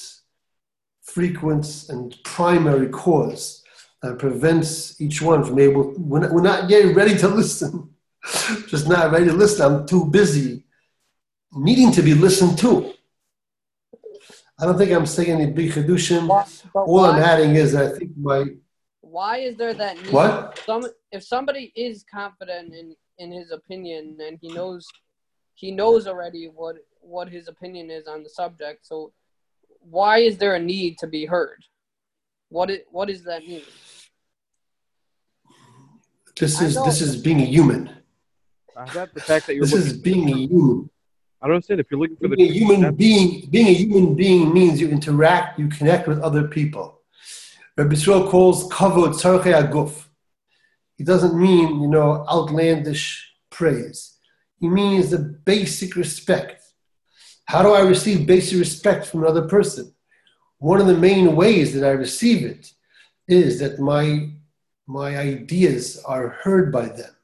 [1.02, 3.62] frequent and primary cause
[4.02, 7.90] that prevents each one from able we're not yet ready to listen
[8.66, 9.64] just not ready to listen.
[9.64, 10.64] I'm too busy
[11.52, 12.92] needing to be listened to.
[14.58, 16.28] I don't think I'm saying any big chedushim.
[16.74, 18.46] All why, I'm adding is I think my.
[19.00, 20.12] Why is there that need?
[20.12, 20.58] What?
[20.64, 24.86] Some, if somebody is confident in, in his opinion and he knows
[25.54, 29.12] he knows already what what his opinion is on the subject, so
[29.80, 31.62] why is there a need to be heard?
[32.48, 33.64] What is, what is that need?
[36.38, 37.95] This is this is being a human.
[38.76, 39.64] I got the fact that you're.
[39.64, 40.90] This is being a human.
[41.40, 43.48] I don't understand if you're looking for being the a human being.
[43.50, 47.00] Being a human being means you interact, you connect with other people.
[47.76, 50.06] Rabbi Israel calls kavod tzarchei aguf.
[50.98, 54.18] He doesn't mean you know outlandish praise.
[54.60, 56.62] He means the basic respect.
[57.46, 59.94] How do I receive basic respect from another person?
[60.58, 62.72] One of the main ways that I receive it
[63.28, 64.30] is that my
[64.86, 67.15] my ideas are heard by them.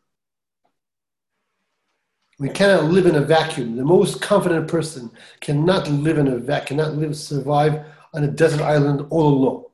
[2.43, 3.77] We cannot live in a vacuum.
[3.77, 8.63] The most confident person cannot live in a vacuum, cannot live, survive on a desert
[8.63, 9.65] island all alone.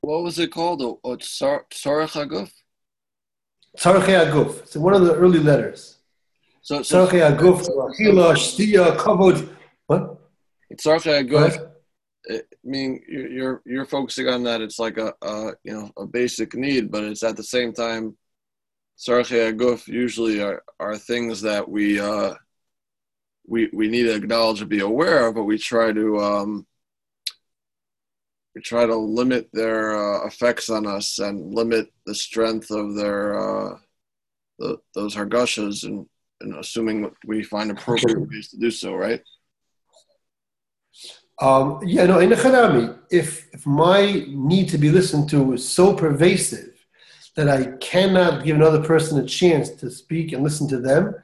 [0.00, 0.80] What was it called?
[0.80, 2.50] Oh, oh, Tzarech Haguf?
[3.76, 4.62] Tzarech Haguf.
[4.62, 5.98] It's one of the early letters.
[6.62, 9.46] So, so Tzarech Haguf, Achila, Shtia, Kavod.
[9.86, 10.18] What?
[10.72, 11.72] Tzarech Haguf.
[12.30, 14.62] I mean, you're you're focusing on that.
[14.62, 18.16] It's like a, a you know a basic need, but it's at the same time
[18.96, 22.34] Sarche Aguf usually are, are things that we uh,
[23.46, 26.66] we we need to acknowledge and be aware of, but we try to um,
[28.54, 33.38] we try to limit their uh, effects on us and limit the strength of their
[33.38, 33.78] uh,
[34.58, 36.06] the, those hargushas and,
[36.40, 39.22] and assuming we find appropriate ways to do so, right?
[41.38, 45.68] Um, yeah, no, in the Hanami, if, if my need to be listened to is
[45.68, 46.75] so pervasive
[47.36, 51.14] that I cannot give another person a chance to speak and listen to them,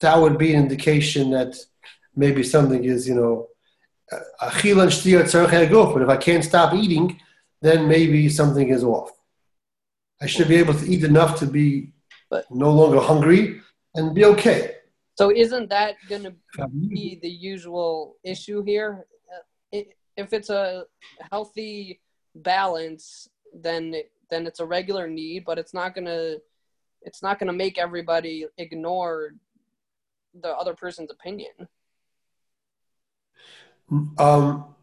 [0.00, 1.56] that would be an indication that
[2.16, 3.48] maybe something is, you know,
[4.40, 7.20] a shtiot sarchof, but if I can't stop eating,
[7.62, 9.12] then maybe something is off.
[10.20, 11.92] I should be able to eat enough to be
[12.28, 13.60] but, no longer hungry
[13.94, 14.76] and be okay.
[15.16, 16.34] So isn't that going to
[16.88, 19.06] be the usual issue here?
[19.72, 19.82] Uh,
[20.16, 20.84] if it's a
[21.30, 22.00] healthy
[22.34, 23.94] balance, then
[24.30, 26.36] then it's a regular need, but it's not gonna
[27.02, 29.34] it's not to make everybody ignore
[30.40, 31.52] the other person's opinion.
[34.18, 34.74] Um,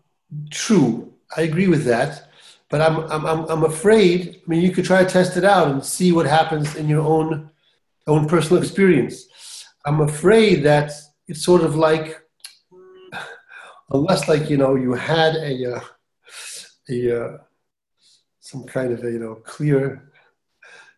[0.50, 2.30] true, I agree with that,
[2.70, 4.42] but I'm, I'm, I'm, I'm afraid.
[4.46, 7.02] I mean, you could try to test it out and see what happens in your
[7.02, 7.50] own,
[8.08, 9.28] own personal experience.
[9.86, 10.92] I'm afraid that
[11.28, 12.22] it's sort of like,
[13.92, 15.82] unless like you know you had a, uh,
[16.90, 17.38] a uh,
[18.48, 20.10] some kind of a you know clear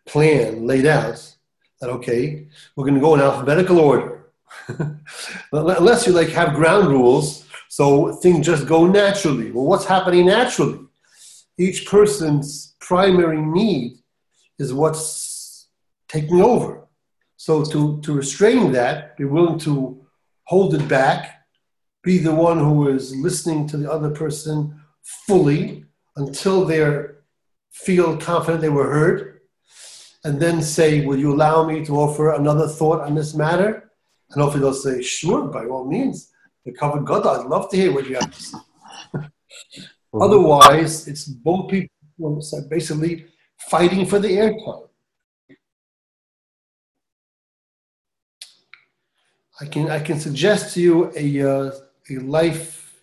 [0.06, 1.20] plan laid out
[1.82, 4.32] that okay, we're going to go in alphabetical order.
[5.52, 9.52] Unless you like have ground rules, so things just go naturally.
[9.52, 10.80] Well, what's happening naturally?
[11.58, 14.00] Each person's primary need
[14.60, 15.70] is what's
[16.08, 16.88] taking over.
[17.38, 20.06] So to, to restrain that, be willing to
[20.43, 21.45] hold it back,
[22.04, 24.82] be the one who is listening to the other person
[25.28, 25.86] fully
[26.16, 26.82] until they
[27.72, 29.42] feel confident they were heard,
[30.24, 33.92] and then say, Will you allow me to offer another thought on this matter?
[34.32, 36.32] And hopefully they'll say, Sure, by all means.
[36.66, 38.58] The covered God, I'd love to hear what you have to say.
[40.14, 44.88] Otherwise, it's both people basically fighting for the airtime.
[49.62, 51.72] I can, I can suggest to you a, uh,
[52.10, 53.02] a life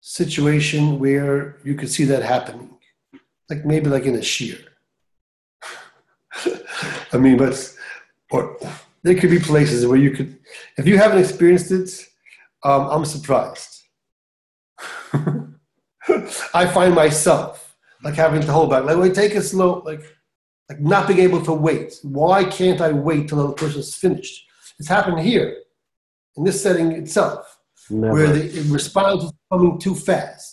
[0.00, 2.70] situation where you could see that happening.
[3.50, 4.62] Like maybe like in a shiur.
[7.12, 7.76] I mean, but
[8.30, 8.56] or
[9.02, 10.38] there could be places where you could,
[10.78, 11.90] if you haven't experienced it,
[12.62, 13.82] um, I'm surprised.
[16.54, 20.02] I find myself like having to hold back, like wait, take it slow, like
[20.68, 21.98] like not being able to wait.
[22.02, 24.46] Why can't I wait till the person's finished?
[24.78, 25.56] It's happened here
[26.36, 27.58] in this setting itself,
[27.90, 28.12] Never.
[28.14, 30.49] where the response is coming too fast.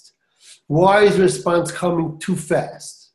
[0.68, 3.12] Why is response coming too fast?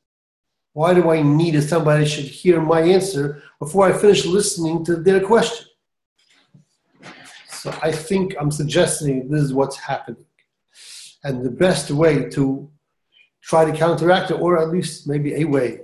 [0.73, 4.97] Why do I need that somebody should hear my answer before I finish listening to
[4.97, 5.67] their question?
[7.51, 10.25] So I think I'm suggesting this is what's happening.
[11.25, 12.71] And the best way to
[13.43, 15.83] try to counteract it, or at least maybe a way,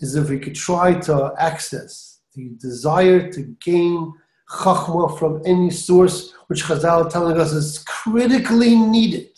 [0.00, 4.12] is if we could try to access the desire to gain
[4.48, 9.29] chachma from any source which Chazal telling us is critically needed.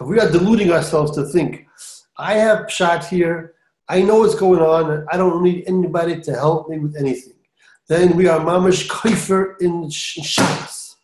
[0.00, 1.66] We are deluding ourselves to think,
[2.16, 3.54] I have shot here,
[3.88, 7.34] I know what's going on, I don't need anybody to help me with anything,
[7.88, 10.96] then we are mamish kaifer in Shabbos.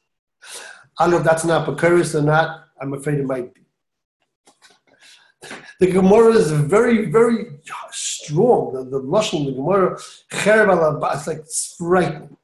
[0.99, 2.65] I don't know if that's not precarious or not.
[2.81, 3.61] I'm afraid it might be.
[5.81, 8.73] The Gemara is very, very strong.
[8.73, 9.99] The, the Lashon, the Gemara,
[10.31, 11.45] it's like
[11.79, 12.37] frightening.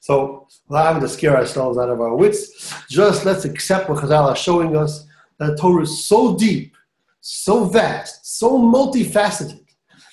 [0.00, 4.32] So, without having to scare ourselves out of our wits, just let's accept what Chazal
[4.32, 5.06] is showing us
[5.38, 6.76] that Torah is so deep,
[7.20, 9.64] so vast, so multifaceted,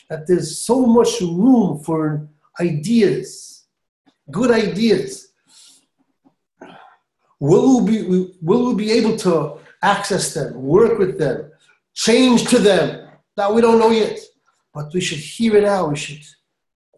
[0.10, 2.28] that there's so much room for
[2.60, 3.68] ideas,
[4.32, 5.32] good ideas.
[7.40, 11.52] Will we be, will we be able to access them, work with them,
[11.94, 13.08] change to them?
[13.38, 14.20] That we don't know yet.
[14.74, 15.90] But we should hear it out.
[15.90, 16.22] We should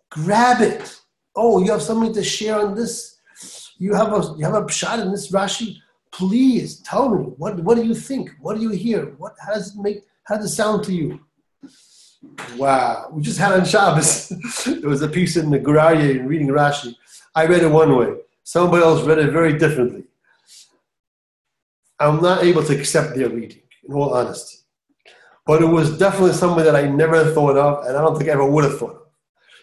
[0.10, 1.00] grab it.
[1.36, 3.11] Oh, you have something to share on this?
[3.82, 5.78] You have a you have a pshat in this Rashi?
[6.12, 7.24] Please tell me.
[7.42, 8.30] What what do you think?
[8.40, 9.06] What do you hear?
[9.18, 11.20] What how does it make how does it sound to you?
[12.58, 13.10] Wow.
[13.12, 14.30] We just had on Shabbos.
[14.82, 16.96] there was a piece in the Guraya in reading Rashi.
[17.34, 18.14] I read it one way.
[18.44, 20.04] Somebody else read it very differently.
[22.00, 24.58] I'm not able to accept their reading, in all honesty.
[25.48, 28.34] But it was definitely something that I never thought of, and I don't think I
[28.34, 29.08] ever would have thought of.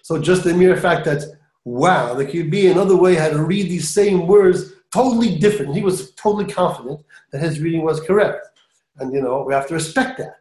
[0.03, 1.23] So just the mere fact that,
[1.69, 5.75] wow, there could be another way how to read these same words totally different.
[5.75, 8.47] He was totally confident that his reading was correct.
[8.99, 10.37] And, you know, we have to respect that.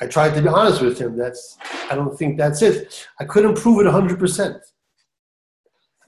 [0.00, 1.16] I tried to be honest with him.
[1.16, 1.56] That's,
[1.90, 3.06] I don't think that's it.
[3.18, 4.60] I couldn't prove it 100%.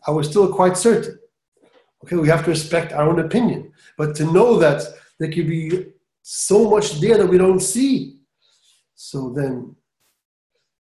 [0.06, 1.18] I was still quite certain.
[2.04, 3.72] Okay, we have to respect our own opinion.
[3.96, 4.82] But to know that
[5.18, 5.86] there could be
[6.22, 8.18] so much there that we don't see,
[8.94, 9.74] so then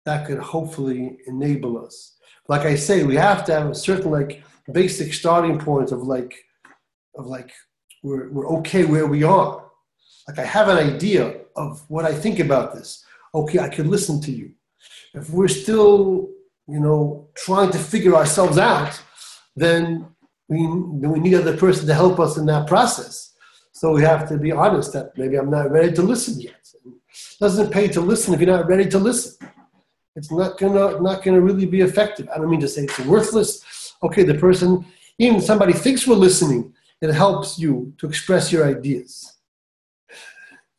[0.05, 2.16] that could hopefully enable us.
[2.49, 4.43] Like I say, we have to have a certain like
[4.73, 6.35] basic starting point of like
[7.17, 7.53] of like
[8.03, 9.65] we're we're okay where we are.
[10.29, 13.05] Like I have an idea of what I think about this.
[13.35, 14.53] Okay, I can listen to you.
[15.15, 16.29] If we're still,
[16.69, 19.01] you know, trying to figure ourselves out,
[19.55, 20.07] then
[20.49, 23.35] we, we need another person to help us in that process.
[23.73, 26.67] So we have to be honest that maybe I'm not ready to listen yet.
[26.85, 29.37] It doesn't pay to listen if you're not ready to listen.
[30.17, 32.29] It's not gonna not gonna really be effective.
[32.35, 33.95] I don't mean to say it's worthless.
[34.03, 34.85] Okay, the person,
[35.19, 39.35] even somebody thinks we're listening, it helps you to express your ideas.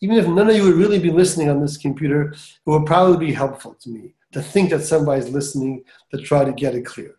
[0.02, 3.28] Even if none of you would really be listening on this computer, it would probably
[3.28, 7.16] be helpful to me to think that somebody's listening to try to get it clear.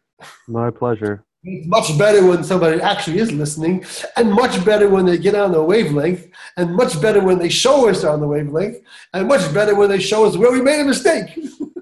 [0.46, 1.24] My pleasure.
[1.44, 3.84] It's much better when somebody actually is listening,
[4.16, 7.88] and much better when they get on the wavelength, and much better when they show
[7.88, 8.78] us on the wavelength,
[9.12, 11.38] and much better when they show us where we made a mistake.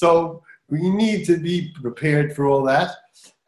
[0.00, 2.90] so we need to be prepared for all that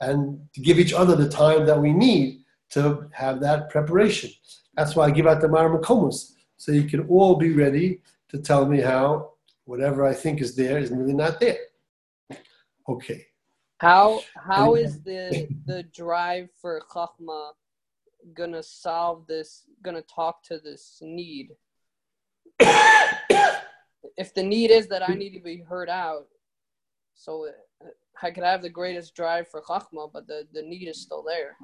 [0.02, 4.30] and to give each other the time that we need to have that preparation.
[4.76, 8.66] That's why I give out the Maramakomos, so you can all be ready to tell
[8.66, 9.30] me how
[9.64, 11.62] whatever I think is there is really not there.
[12.86, 13.26] Okay.
[13.78, 17.52] How how is the the drive for Chachma
[18.34, 19.64] gonna solve this?
[19.82, 21.48] Gonna talk to this need?
[24.16, 26.26] if the need is that I need to be heard out,
[27.14, 27.88] so uh,
[28.22, 31.56] I could have the greatest drive for Chachma, but the, the need is still there.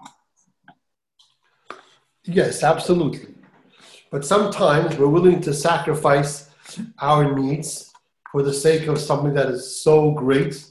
[2.25, 3.35] Yes, absolutely.
[4.11, 6.51] But sometimes we're willing to sacrifice
[7.01, 7.93] our needs
[8.33, 10.65] for the sake of something that is so great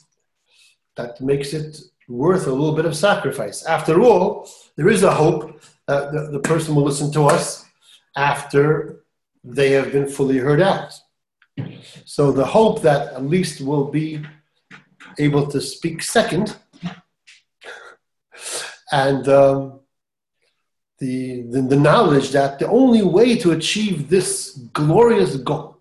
[0.95, 3.63] that makes it worth a little bit of sacrifice.
[3.65, 7.65] After all, there is a hope that the, the person will listen to us
[8.15, 9.03] after
[9.43, 10.93] they have been fully heard out.
[12.05, 14.23] So the hope that at least we'll be
[15.19, 16.55] able to speak second
[18.91, 19.79] and um,
[20.99, 25.77] the, the, the knowledge that the only way to achieve this glorious goal,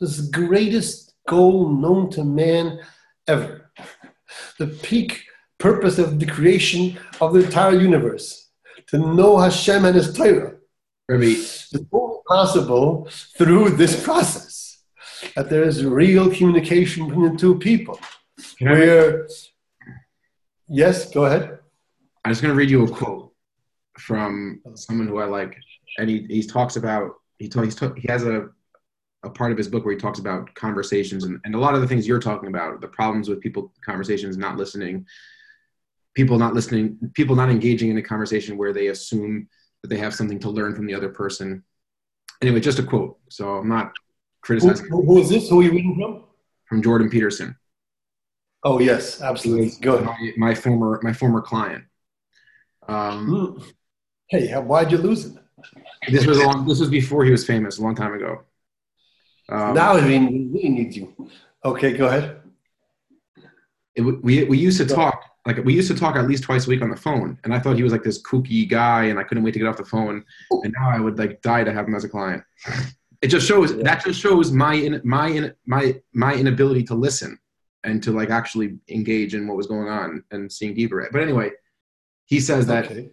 [0.00, 2.80] this greatest goal known to man
[3.28, 3.70] ever,
[4.58, 5.22] the peak
[5.58, 8.48] purpose of the creation of the entire universe,
[8.88, 10.56] to know Hashem and His Torah,
[11.08, 14.78] is only possible through this process.
[15.36, 18.00] That there is real communication between the two people.
[18.58, 19.26] Can I, Where,
[20.68, 21.58] yes, go ahead.
[22.24, 23.32] I'm just going to read you a quote
[23.98, 25.56] from someone who I like,
[25.98, 28.48] and he, he talks about he talk, he's ta- he has a
[29.22, 31.82] a part of his book where he talks about conversations and, and a lot of
[31.82, 35.04] the things you're talking about, the problems with people conversations not listening,
[36.14, 39.46] people not listening, people not engaging in a conversation where they assume
[39.82, 41.62] that they have something to learn from the other person.
[42.40, 43.18] Anyway, just a quote.
[43.28, 43.92] So I'm not
[44.40, 45.50] criticizing who- who is this?
[45.50, 46.24] Who are you reading from?
[46.64, 47.56] from Jordan Peterson.
[48.62, 49.70] Oh, yes, absolutely.
[49.80, 50.06] Go ahead.
[50.06, 51.84] My, my former my former client.
[52.88, 53.62] Um, Hmm.
[54.28, 55.34] Hey, how- why'd you lose it?
[56.08, 58.42] this was long, this was before he was famous, a long time ago.
[59.48, 61.12] Um, now we we really need you.
[61.64, 62.40] Okay, go ahead.
[63.96, 66.70] it, we we used to talk like we used to talk at least twice a
[66.70, 69.24] week on the phone, and I thought he was like this kooky guy, and I
[69.24, 70.24] couldn't wait to get off the phone.
[70.62, 72.42] And now I would like die to have him as a client.
[73.22, 73.82] It just shows Yeah.
[73.82, 77.38] that just shows my in, my in, my my inability to listen
[77.84, 81.08] and to like actually engage in what was going on and seeing deeper.
[81.12, 81.50] But anyway,
[82.26, 83.10] he says that Okay.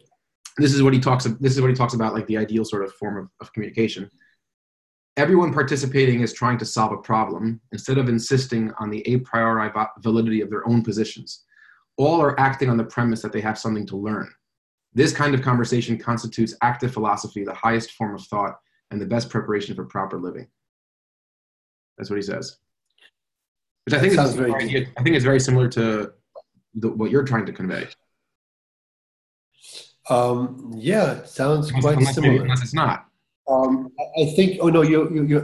[0.58, 2.84] this is what he talks this is what he talks about like the ideal sort
[2.84, 4.10] of form of, of communication.
[5.16, 9.72] Everyone participating is trying to solve a problem instead of insisting on the a priori
[10.00, 11.44] validity of their own positions.
[11.98, 14.32] All are acting on the premise that they have something to learn.
[14.94, 18.60] This kind of conversation constitutes active philosophy the highest form of thought
[18.92, 20.48] and the best preparation for proper living.
[21.98, 22.58] That's what he says
[23.88, 24.54] which i think is very
[24.98, 26.12] i think it's very similar to
[26.76, 27.88] the, what you're trying to convey
[30.10, 32.42] Um, yeah, it sounds quite unless, maybe- similar.
[32.44, 32.98] unless it's not
[33.50, 34.50] Um, I- I think.
[34.64, 35.38] Oh no, you you you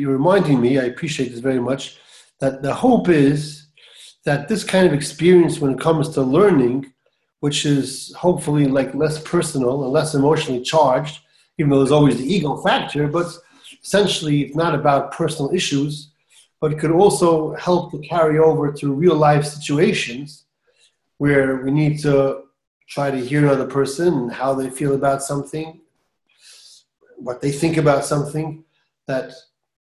[0.00, 0.70] you're reminding me.
[0.78, 1.82] I appreciate this very much.
[2.40, 3.38] That the hope is
[4.28, 6.76] that this kind of experience, when it comes to learning,
[7.44, 7.86] which is
[8.24, 11.16] hopefully like less personal and less emotionally charged,
[11.58, 13.26] even though there's always the ego factor, but
[13.84, 16.07] essentially it's not about personal issues,
[16.60, 20.44] but it could also help to carry over to real life situations
[21.18, 22.42] where we need to
[22.88, 25.80] try to hear another person and how they feel about something
[27.18, 28.64] what they think about something
[29.06, 29.32] that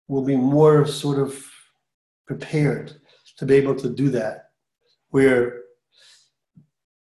[0.06, 1.44] will be more sort of
[2.26, 3.00] prepared
[3.36, 4.50] to be able to do that
[5.10, 5.62] where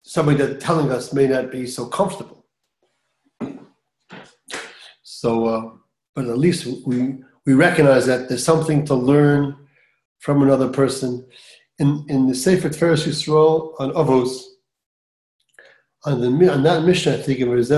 [0.02, 2.46] somebody that's telling us may not be so comfortable.
[5.04, 5.70] So uh,
[6.14, 9.56] but at least we we recognize that there's something to learn
[10.20, 11.26] from another person
[11.80, 14.42] in in the Sefer Tiferes Yisrael on Avos
[16.06, 17.70] on the on that Mishnah I think was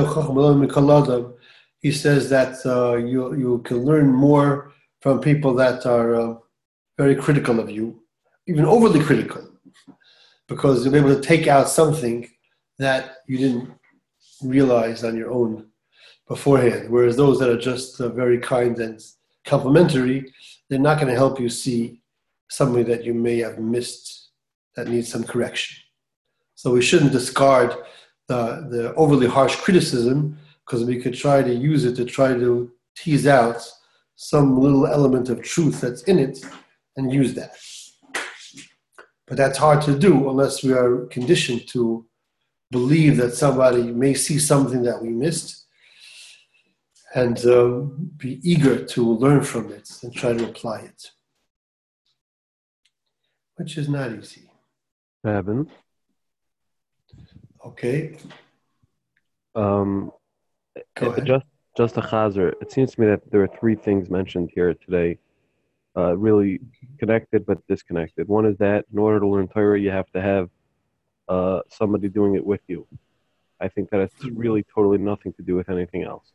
[1.80, 6.36] he says that uh, you you can learn more from people that are uh,
[6.98, 8.02] very critical of you,
[8.48, 9.48] even overly critical,
[10.48, 12.28] because you'll be able to take out something
[12.80, 13.72] that you didn't
[14.44, 15.68] realize on your own
[16.28, 16.90] beforehand.
[16.90, 19.00] Whereas those that are just uh, very kind and
[19.48, 20.32] complimentary,
[20.70, 22.02] they're not going to help you see
[22.50, 24.30] something that you may have missed
[24.76, 25.78] that needs some correction.
[26.56, 27.74] So we shouldn't discard
[28.28, 32.72] the, the overly harsh criticism because we could try to use it to try to
[32.96, 33.62] tease out
[34.16, 36.40] some little element of truth that's in it
[36.98, 37.56] and use that.
[39.28, 42.06] But that's hard to do unless we are conditioned to
[42.72, 45.67] believe that somebody may see something that we missed
[47.16, 51.12] and um, be eager to learn from it and try to apply it,
[53.56, 54.50] which is not easy.
[55.26, 55.70] Seven.
[57.66, 58.16] Okay,
[59.56, 60.12] Um,
[60.96, 61.26] go uh, ahead.
[61.26, 61.46] Just,
[61.76, 62.54] just a chazer.
[62.62, 65.18] It seems to me that there are three things mentioned here today,
[65.98, 66.60] uh, really
[66.98, 68.28] connected but disconnected.
[68.28, 70.50] One is that in order to learn Torah, you have to have
[71.28, 72.88] uh, somebody doing it with you.
[73.60, 76.32] I think that it's really totally nothing to do with anything else.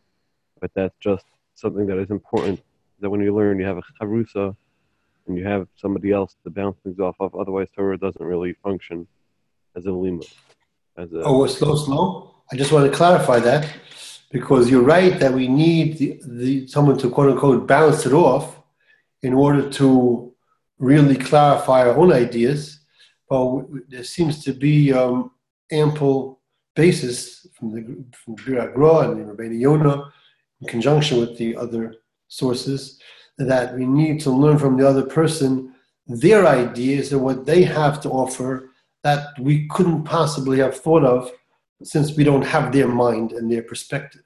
[0.62, 2.62] But that's just something that is important.
[3.00, 4.56] That when you learn, you have a charusa,
[5.26, 7.34] and you have somebody else to bounce things off of.
[7.34, 9.08] Otherwise, Torah doesn't really function
[9.76, 10.22] as a lima.
[10.96, 12.34] As a, Oh, slow, slow.
[12.52, 13.68] I just want to clarify that
[14.30, 18.60] because you're right that we need the, the someone to quote unquote bounce it off
[19.22, 20.32] in order to
[20.78, 22.80] really clarify our own ideas.
[23.28, 25.32] But there seems to be um,
[25.72, 26.40] ample
[26.76, 27.82] basis from the
[28.14, 30.12] from Birat Gra and the Rabbeinu Yonah
[30.62, 31.96] in conjunction with the other
[32.28, 33.00] sources
[33.38, 35.74] that we need to learn from the other person
[36.06, 38.70] their ideas and what they have to offer
[39.02, 41.30] that we couldn't possibly have thought of
[41.82, 44.22] since we don't have their mind and their perspective.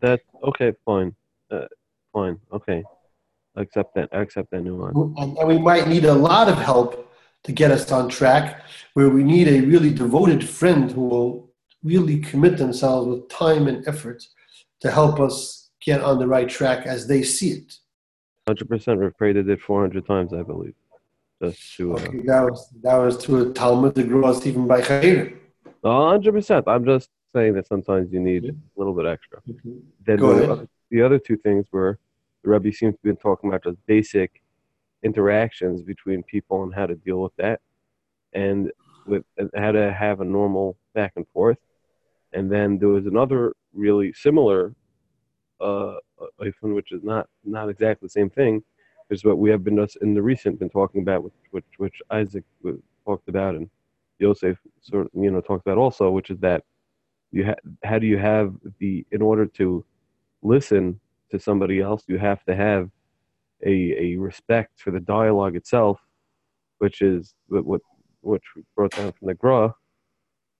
[0.00, 1.14] That okay, fine,
[1.50, 1.66] uh,
[2.12, 2.82] fine, okay.
[3.56, 4.08] Accept that.
[4.12, 4.96] I accept that nuance.
[4.96, 7.12] And, and we might need a lot of help
[7.44, 8.62] to get us on track,
[8.94, 11.50] where we need a really devoted friend who will
[11.82, 14.22] really commit themselves with time and effort
[14.80, 17.74] to help us get on the right track as they see it.
[18.46, 19.00] Hundred percent.
[19.00, 20.74] We've prayed it four hundred times, I believe.
[21.42, 24.66] Just to uh, Okay, that was that was to a Talmud that grew us even
[24.66, 24.80] by
[25.84, 26.66] hundred percent.
[26.66, 29.40] I'm just saying that sometimes you need a little bit extra.
[30.04, 31.98] Then Go the, the other two things were
[32.42, 34.42] the Rebbe seems to be talking about just basic
[35.02, 37.60] interactions between people and how to deal with that,
[38.32, 38.72] and
[39.06, 41.58] with and how to have a normal back and forth.
[42.32, 44.74] And then there was another really similar
[45.60, 45.94] uh,
[46.40, 48.62] iPhone, which is not not exactly the same thing,
[49.10, 52.02] is what we have been just in the recent been talking about, which which, which
[52.10, 52.72] Isaac uh,
[53.04, 53.68] talked about and
[54.18, 56.64] Yosef sort of you know talked about also, which is that
[57.32, 59.84] you ha- how do you have the in order to
[60.42, 60.98] listen
[61.30, 62.90] to somebody else, you have to have
[63.64, 66.00] a a respect for the dialogue itself,
[66.78, 67.80] which is what what
[68.22, 69.74] which we brought down from the Gra,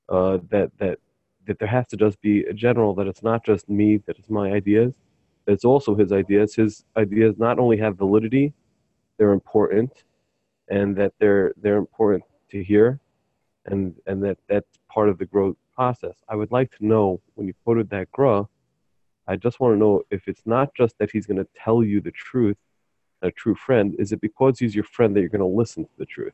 [0.09, 0.99] uh, that that
[1.47, 4.31] that there has to just be a general that it's not just me, that it's
[4.31, 4.93] my ideas,
[5.45, 6.55] that it's also his ideas.
[6.55, 8.53] His ideas not only have validity,
[9.19, 10.05] they're important,
[10.69, 13.01] and that they're they're important to hear,
[13.67, 16.17] and and that that's part of the growth process.
[16.29, 18.47] I would like to know when you quoted that Gra,
[19.27, 22.01] I just want to know if it's not just that he's going to tell you
[22.01, 22.57] the truth,
[23.23, 23.95] a true friend.
[23.99, 26.33] Is it because he's your friend that you're going to listen to the truth?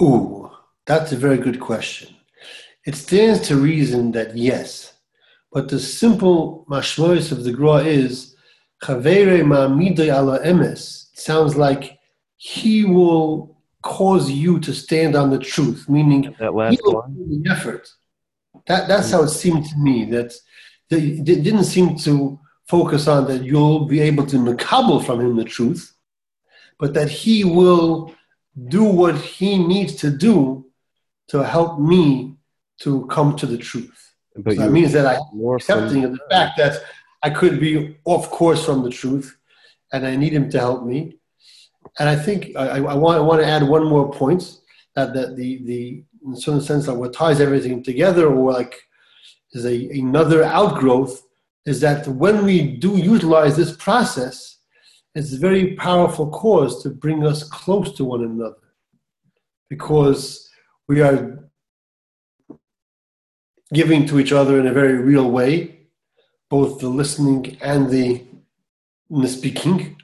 [0.00, 0.50] Ooh,
[0.86, 2.14] that's a very good question.
[2.86, 4.94] It stands to reason that yes,
[5.52, 8.34] but the simple mashmois of the Gra is
[8.82, 11.12] chavere ma'amidei ala emes.
[11.12, 11.98] It sounds like
[12.36, 17.42] he will cause you to stand on the truth, meaning That last line.
[17.42, 17.88] the effort.
[18.66, 20.04] That, that's how it seemed to me.
[20.06, 20.32] That
[20.90, 25.36] they, it didn't seem to focus on that you'll be able to makabel from him
[25.36, 25.94] the truth,
[26.78, 28.14] but that he will
[28.68, 30.66] do what he needs to do
[31.28, 32.37] to help me
[32.80, 34.14] to come to the truth.
[34.36, 36.80] But So that means that I'm accepting of the fact that
[37.22, 39.36] I could be off course from the truth,
[39.92, 41.18] and I need him to help me.
[41.98, 44.58] And I think I, I, I want, I want to add one more point
[44.94, 48.76] that, that the, the in a certain sense that what ties everything together, or like
[49.52, 51.22] is a, another outgrowth,
[51.66, 54.58] is that when we do utilize this process,
[55.14, 58.56] it's a very powerful cause to bring us close to one another,
[59.68, 60.48] because
[60.88, 61.47] we are
[63.72, 65.80] giving to each other in a very real way,
[66.48, 68.24] both the listening and the,
[69.10, 69.96] the speaking.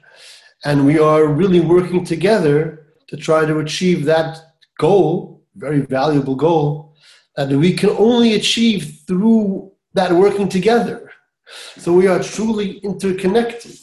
[0.63, 4.37] And we are really working together to try to achieve that
[4.79, 6.95] goal, very valuable goal,
[7.35, 11.11] that we can only achieve through that working together.
[11.77, 13.77] So we are truly interconnected.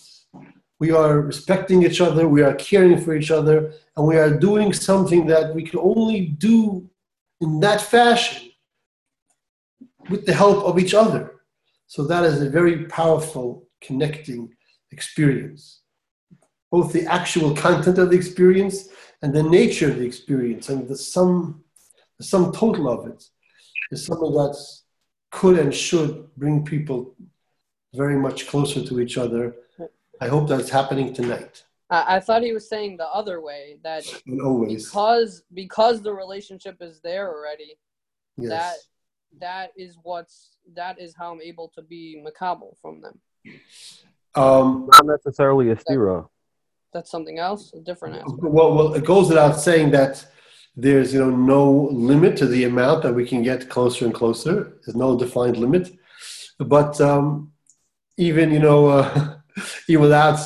[0.79, 4.73] We are respecting each other, we are caring for each other, and we are doing
[4.73, 6.91] something that we can only do
[7.41, 8.52] in that fashion
[10.13, 11.23] with the help of each other.
[11.89, 14.43] So that is a very powerful connecting
[14.93, 15.63] experience.
[16.71, 18.77] Both the actual content of the experience
[19.23, 21.65] and the nature of the experience and the sum,
[22.19, 23.21] the sum total of it
[23.91, 24.57] is something that
[25.31, 27.15] could and should bring people
[27.95, 29.55] very much closer to each other.
[30.21, 31.65] I hope that's happening tonight.
[31.91, 34.87] I, I thought he was saying the other way that And always.
[34.87, 37.73] because because the relationship is there already,
[38.39, 38.89] Yes.
[39.41, 43.21] That that is what's that is how I'm able to be makabel from them.
[44.35, 46.29] Um, Not necessarily a stira.
[46.93, 48.43] That's something else, a different aspect.
[48.43, 50.25] well, well, it goes without saying that
[50.77, 54.79] there's you know no limit to the amount that we can get closer and closer.
[54.85, 55.93] There's no defined limit,
[56.59, 57.53] but um,
[58.17, 59.37] even you know uh,
[59.89, 60.39] even without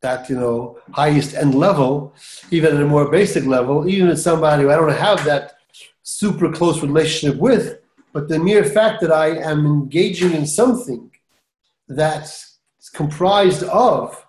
[0.00, 2.14] that you know highest end level,
[2.50, 5.54] even at a more basic level, even with somebody who I don't have that
[6.02, 7.81] super close relationship with,
[8.12, 11.10] but the mere fact that I am engaging in something
[11.88, 12.58] that's
[12.94, 14.26] comprised of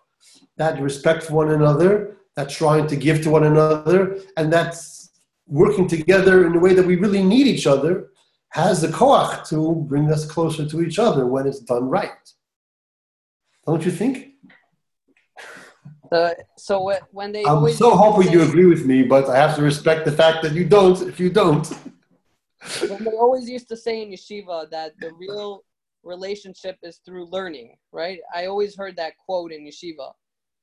[0.57, 5.11] that respect for one another, that trying to give to one another, and that's
[5.47, 8.09] working together in a way that we really need each other,
[8.49, 12.11] has the koach to bring us closer to each other when it's done right.
[13.65, 14.33] Don't you think?
[16.11, 19.63] The, so when they I'm so hoping you agree with me, but I have to
[19.63, 21.65] respect the fact that you don't if you don't.
[22.89, 25.63] When they always used to say in yeshiva that the real
[26.03, 28.19] relationship is through learning, right?
[28.35, 30.11] I always heard that quote in yeshiva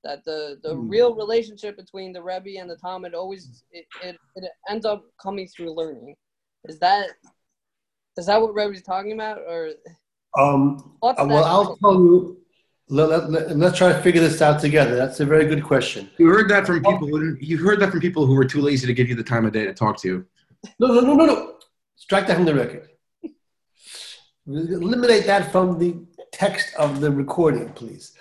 [0.04, 0.88] that the, the Hmm.
[0.88, 5.46] real relationship between the Rebbe and the Talmid always it, it, it ends up coming
[5.48, 6.14] through learning.
[6.64, 7.08] Is that
[8.18, 9.70] is that what Rebbe's talking about, or
[10.38, 12.36] Um, what's Uh, that well, I'll tell you.
[12.92, 14.96] Let, let, let, let's try to figure this out together.
[14.96, 16.10] That's a very good question.
[16.18, 17.06] You heard that from people.
[17.06, 19.46] Who, you heard that from people who were too lazy to give you the time
[19.46, 20.26] of day to talk to you.
[20.80, 21.54] No, no, no, no, no.
[22.00, 22.88] Strike that from the record.
[24.48, 25.94] Eliminate that from the
[26.32, 28.14] text of the recording, please.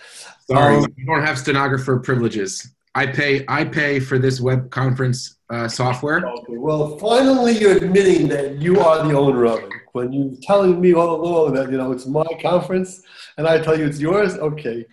[0.52, 2.68] Sorry, Um, you don't have stenographer privileges.
[2.94, 3.46] I pay.
[3.48, 6.28] I pay for this web conference uh, software.
[6.28, 9.72] Okay, well, finally you're admitting that you are the owner of it.
[9.94, 13.02] When you're telling me all along that, you know, it's my conference
[13.38, 14.86] and I tell you it's yours, okay.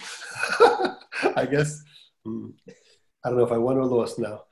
[1.34, 1.82] I guess,
[2.24, 2.50] hmm,
[3.24, 4.44] I don't know if I won or lost now.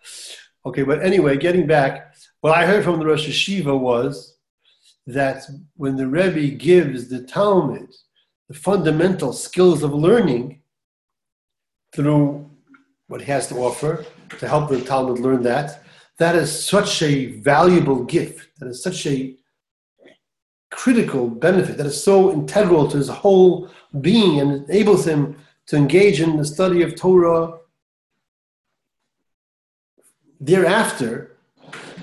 [0.67, 2.14] Okay, but anyway, getting back,
[2.45, 4.37] what I heard from the Rosh Yeshiva was
[5.07, 5.45] that
[5.77, 7.91] when the Rebbe gives the Talmid
[8.51, 10.61] the fundamental skills of learning
[11.97, 12.51] through
[13.07, 14.05] what he has to offer
[14.39, 15.85] to help the Talmid learn that,
[16.19, 18.51] that is such a valuable gift.
[18.59, 19.35] That is such a
[20.71, 21.79] critical benefit.
[21.79, 23.71] That is so integral to his whole
[24.03, 25.39] being and enables him
[25.69, 27.55] to engage in the study of Torah
[30.39, 31.34] thereafter.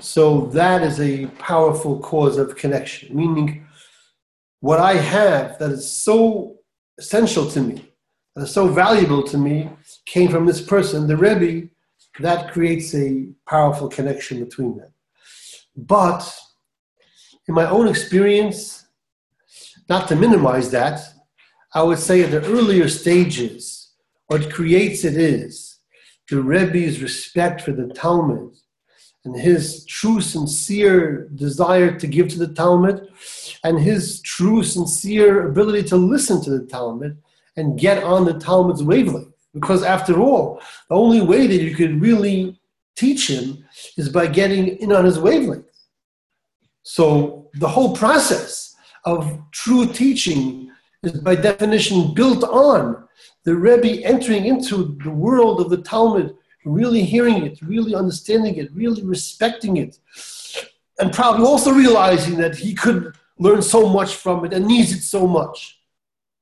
[0.02, 3.16] So that is a powerful cause of connection.
[3.16, 3.64] Meaning,
[4.58, 6.56] what I have that is so
[6.98, 7.88] essential to me,
[8.34, 9.70] that is so valuable to me,
[10.04, 11.68] came from this person, the Rebbe,
[12.18, 14.92] that creates a powerful connection between them.
[15.76, 16.36] But
[17.46, 18.86] in my own experience,
[19.88, 21.00] not to minimize that,
[21.74, 23.92] I would say at the earlier stages,
[24.26, 25.78] what creates it is
[26.28, 28.56] the Rebbe's respect for the Talmid
[29.24, 33.08] and his true, sincere desire to give to the Talmid
[33.62, 37.16] and his true, sincere ability to listen to the Talmid
[37.56, 39.28] and get on the Talmid's wavelength.
[39.54, 42.58] Because after all, the only way that you could really
[42.96, 43.64] teach him
[43.96, 45.66] is by getting in on his wavelength.
[46.82, 50.70] So the whole process of true teaching
[51.02, 53.06] is by definition built on
[53.44, 56.34] the Rebbe entering into the world of the Talmid,
[56.64, 59.98] really hearing it, really understanding it, really respecting it,
[60.98, 65.02] and probably also realizing that he could learn so much from it and needs it
[65.02, 65.80] so much.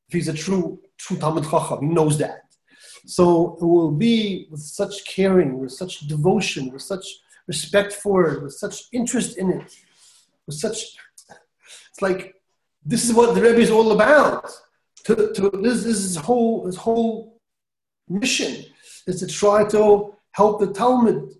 [0.08, 2.42] If he's a true, true Talmid Chacham, he knows that.
[3.06, 7.06] So it will be with such caring, with such devotion, with such
[7.46, 9.74] respect for it, with such interest in it,
[10.46, 10.78] with such.
[11.90, 12.34] It's like
[12.84, 14.50] this is what the Rebbe is all about.
[15.04, 17.40] To, to this, this is his whole his whole
[18.08, 18.64] mission
[19.06, 21.32] is to try to help the Talmid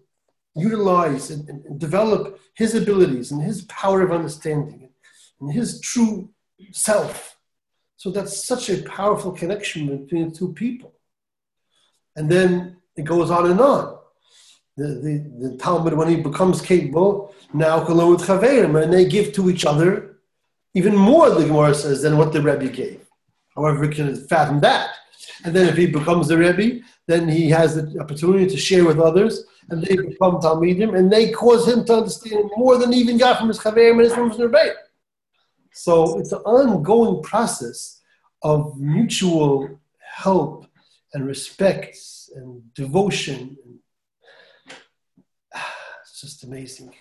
[0.55, 4.91] utilize and, and, develop his abilities and his power of understanding
[5.41, 6.29] and his true
[6.73, 7.37] self.
[7.97, 10.95] So that's such a powerful connection between the two people.
[12.17, 13.99] And then it goes on and on.
[14.77, 19.33] The, the, the Talmid, when he becomes capable, now along with Chaverim, and they give
[19.35, 20.11] to each other
[20.75, 23.05] even more, the Gemara says, than what the Rebbe gave.
[23.57, 24.91] However, we can fathom that.
[25.45, 28.99] And then if he becomes the Rebbe, then he has the opportunity to share with
[28.99, 33.17] others, and they become Talmidim, and they cause him to understand more than he even
[33.19, 34.75] got from his Chaverim and his from his Rebbe.
[35.73, 38.01] So it's an ongoing process
[38.43, 40.67] of mutual help
[41.15, 41.97] and respect
[42.35, 43.57] and devotion.
[46.03, 46.93] It's just amazing.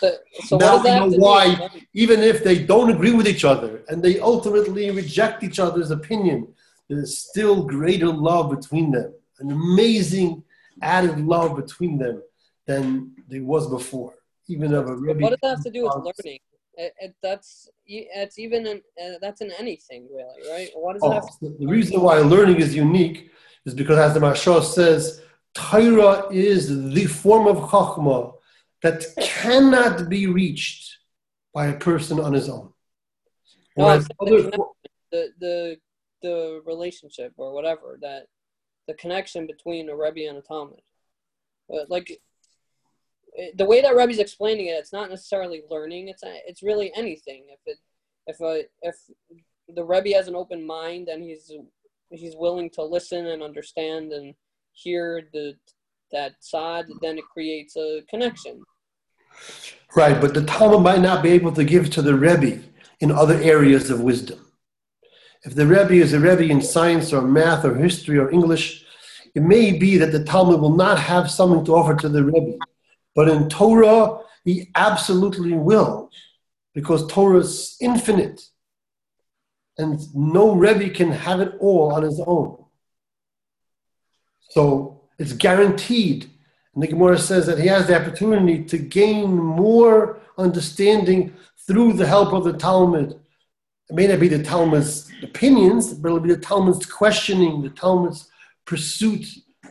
[0.00, 0.12] So,
[0.46, 4.20] so Now we know why- Even if they don't agree with each other and they
[4.20, 6.48] ultimately reject each other's opinion,
[6.88, 9.12] there's still greater love between them.
[9.40, 10.42] an amazing
[10.82, 12.22] added love between them
[12.66, 14.14] than there was before.
[14.48, 15.22] Even of a Rebbe.
[15.22, 16.40] What does that have to do with learning?
[16.74, 20.70] It, it, that's it's even in, uh, that's in anything really, right?
[20.74, 23.30] What does Oh, have the reason why learning is unique
[23.66, 25.20] is because, as the Mashal says,
[25.54, 28.34] Torah is the form of Chachma
[28.82, 30.98] that cannot be reached
[31.52, 32.72] by a person on his own.
[33.76, 34.58] No, Whereas I'm saying other,
[35.10, 35.76] the the
[36.22, 38.26] the relationship or whatever that
[38.86, 40.80] the connection between a Rebbe and a Talmid.
[41.68, 42.20] But like
[43.54, 46.08] the way that Rebbe's explaining it, it's not necessarily learning.
[46.08, 47.44] It's it's really anything.
[47.48, 47.78] If it
[48.26, 48.96] if a if
[49.68, 51.52] the Rebbe has an open mind and he's
[52.10, 54.34] he's willing to listen and understand and
[54.72, 55.54] hear the
[56.10, 58.62] that side, then it creates a connection.
[59.94, 62.62] right, but the Talmid might not be able to give to the Rebbe
[63.00, 64.47] in other areas of wisdom.
[65.44, 68.84] If the Rebbe is a Rebbe in science or math or history or English,
[69.34, 72.58] it may be that the Talmid will not have something to offer to the Rebbe.
[73.14, 76.10] But in Torah, he absolutely will,
[76.74, 78.42] because Torah is infinite.
[79.76, 82.64] And no Rebbe can have it all on his own.
[84.50, 86.30] So it's guaranteed.
[86.74, 91.34] And the Gemara says that he has the opportunity to gain more understanding
[91.66, 93.18] through the help of the Talmid.
[93.88, 98.30] It may not be the Talmid's opinions, but it'll be the Talmid's questioning, the Talmid's
[98.66, 99.26] pursuit,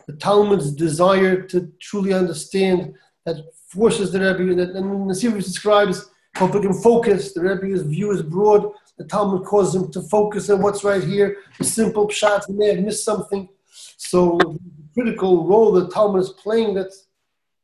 [0.06, 2.94] the Talmid's desire to truly understand
[3.24, 3.36] that
[3.68, 4.54] forces the Rebbe.
[4.54, 7.32] That, and the series describes how he can focus.
[7.32, 8.72] The Rebbe's view is broad.
[8.96, 11.36] The Talmid causes him to focus on what's right here.
[11.58, 13.48] The simple pshat, he may have missed something.
[13.96, 14.58] So the
[14.94, 16.92] critical role the Talmid is playing that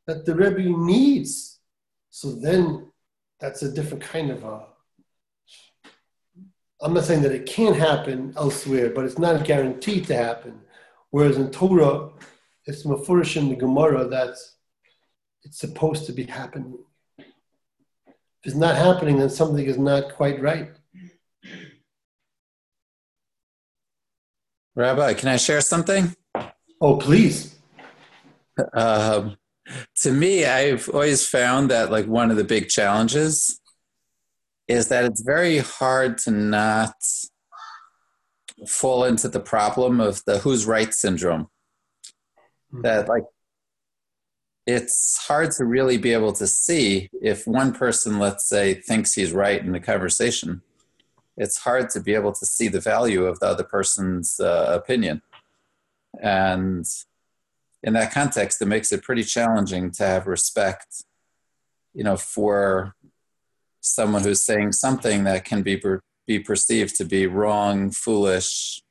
[0.07, 1.59] that the Rebbe needs.
[2.11, 2.92] So then
[3.40, 4.66] that's a different kind of a.
[6.85, 10.61] I'm not saying that it can't happen elsewhere, but it's not guaranteed to happen.
[11.11, 12.11] Whereas in Torah,
[12.66, 14.37] it's mafurish in the Gemara that
[15.45, 16.78] it's supposed to be happening.
[17.18, 17.24] If
[18.45, 20.72] it's not happening, then something is not quite right.
[24.76, 26.14] Rabbi, can I share something?
[26.82, 27.57] Oh, please.
[28.74, 29.37] Um,
[30.03, 33.59] to me, I've always found that like one of the big challenges
[34.68, 36.94] is that it's very hard to not
[38.66, 41.48] fall into the problem of the who's right syndrome.
[42.82, 43.24] That like
[44.66, 49.32] it's hard to really be able to see if one person, let's say, thinks he's
[49.32, 50.62] right in the conversation.
[51.36, 55.20] It's hard to be able to see the value of the other person's uh, opinion.
[56.22, 56.86] And
[57.82, 61.04] in that context, it makes it pretty challenging to have respect,
[61.92, 62.94] you know, for
[63.85, 68.82] someone who's saying something that can be per- be perceived to be wrong, foolish,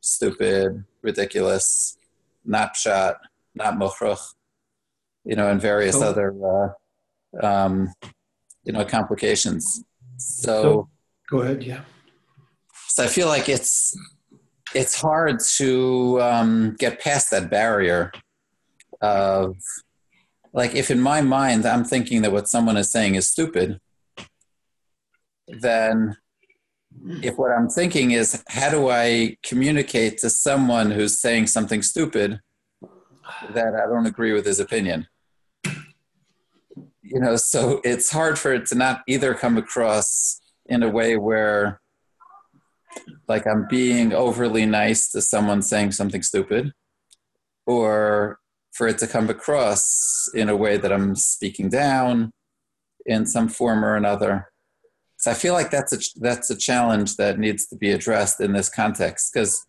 [0.00, 1.96] stupid, ridiculous,
[2.44, 3.18] not shot,
[3.54, 4.18] not mochruch,
[5.24, 6.34] you know, and various So- other,
[7.40, 7.92] uh, um,
[8.64, 9.84] you know, complications.
[10.16, 10.88] So, So-
[11.30, 11.82] Go ahead, yeah.
[12.88, 13.96] so I feel like it's
[14.74, 18.10] it's hard to um, get past that barrier
[19.00, 19.56] of
[20.52, 23.78] like if in my mind I'm thinking that what someone is saying is stupid,
[25.48, 26.16] then
[27.22, 32.40] if what I'm thinking is how do I communicate to someone who's saying something stupid
[33.50, 35.06] that I don't agree with his opinion?
[37.02, 41.16] You know, so it's hard for it to not either come across in a way
[41.16, 41.80] where
[43.28, 46.72] like I'm being overly nice to someone saying something stupid,
[47.66, 48.38] or
[48.72, 52.32] for it to come across in a way that I'm speaking down
[53.06, 54.48] in some form or another.
[55.18, 58.52] So I feel like that's a that's a challenge that needs to be addressed in
[58.52, 59.66] this context because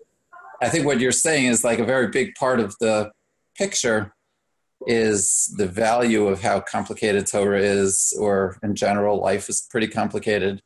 [0.62, 3.12] I think what you're saying is like a very big part of the
[3.58, 4.14] picture
[4.88, 10.62] is the value of how complicated Torah is, or in general, life is pretty complicated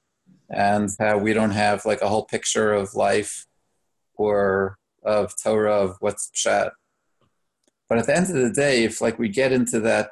[0.50, 3.46] and how we don't have like a whole picture of life
[4.16, 6.72] or of Torah of what's pshat.
[7.90, 10.12] But at the end of the day, if like we get into that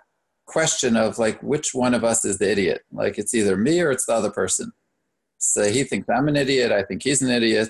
[0.51, 3.89] question of like which one of us is the idiot, like it's either me or
[3.91, 4.73] it's the other person.
[5.37, 7.69] So he thinks I'm an idiot, I think he's an idiot.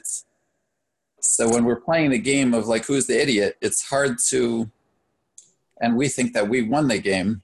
[1.20, 4.70] So when we're playing the game of like who's the idiot, it's hard to
[5.80, 7.44] and we think that we won the game.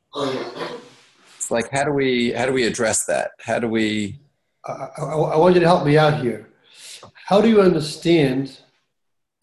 [1.36, 3.32] It's like how do we how do we address that?
[3.40, 4.20] How do we
[4.66, 6.50] I, I, I want you to help me out here.
[7.26, 8.60] How do you understand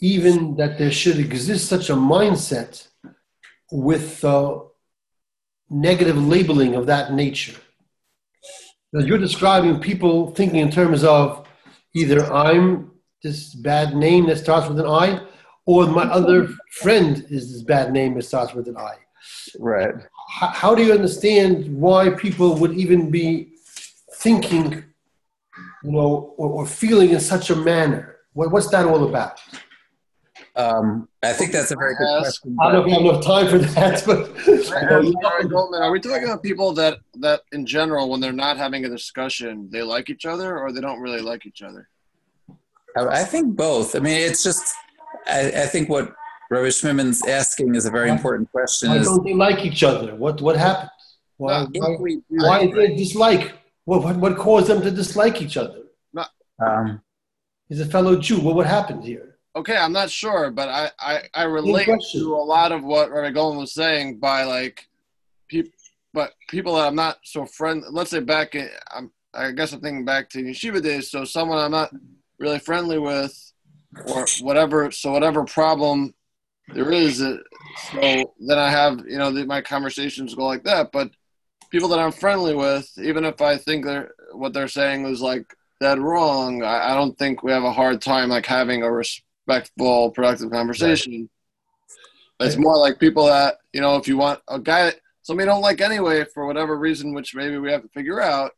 [0.01, 2.88] even that there should exist such a mindset
[3.70, 4.61] with uh,
[5.75, 7.57] negative labeling of that nature?
[8.93, 11.47] Now, you're describing people thinking in terms of
[11.95, 15.20] either I'm this bad name that starts with an I,
[15.66, 16.49] or my other
[16.83, 18.95] friend is this bad name that starts with an I.
[19.59, 19.95] Right.
[20.29, 23.55] How, how do you understand why people would even be
[24.16, 24.85] thinking,
[25.83, 28.16] you know, or, or feeling in such a manner?
[28.35, 29.41] What, what's that all about?
[30.57, 32.57] Um, I think that's a very good question.
[32.61, 36.25] I don't know if we have enough time for that, but Goldman, are we talking
[36.25, 40.27] about people that that in general, when they're not having a discussion, they like each
[40.27, 41.89] other or they don't really like each other?
[42.97, 43.97] I I think both.
[43.97, 44.73] I mean, it's just,
[45.27, 46.15] I, I think what
[46.51, 48.91] Rabbi Schmidman's asking is a very important question.
[48.91, 50.15] why Is don't they like each other?
[50.15, 50.91] What what happened?
[51.37, 53.55] Why, why, we do why is there dislike?
[53.87, 55.81] What, what what caused them to dislike each other?
[56.65, 57.03] um,
[57.69, 58.39] He's a fellow Jew.
[58.41, 59.34] What what happened here?
[59.57, 63.31] Okay, I'm not sure, but I I, I relate to a lot of what Rabbi
[63.31, 64.89] Golan was saying by like
[65.49, 65.71] people,
[66.13, 67.85] but people that I'm not so friend.
[67.91, 71.11] Let's say back, in, I'm I guess I'm thinking back to yeshiva days.
[71.11, 71.93] So someone I'm not
[72.39, 73.53] really friendly with,
[74.07, 74.91] or whatever.
[74.91, 76.15] So whatever problem
[76.69, 77.37] there is, uh,
[77.93, 80.91] so then I have you know the, my conversations go like that.
[80.91, 81.11] But
[81.71, 85.47] people that I'm friendly with, even if I think they're what they're saying is like
[85.81, 88.91] dead wrong, I, I don't think we have a hard time like having a
[89.47, 91.28] respectful, productive conversation.
[92.40, 95.62] It's more like people that you know, if you want a guy that somebody don't
[95.62, 98.53] like anyway for whatever reason, which maybe we have to figure out.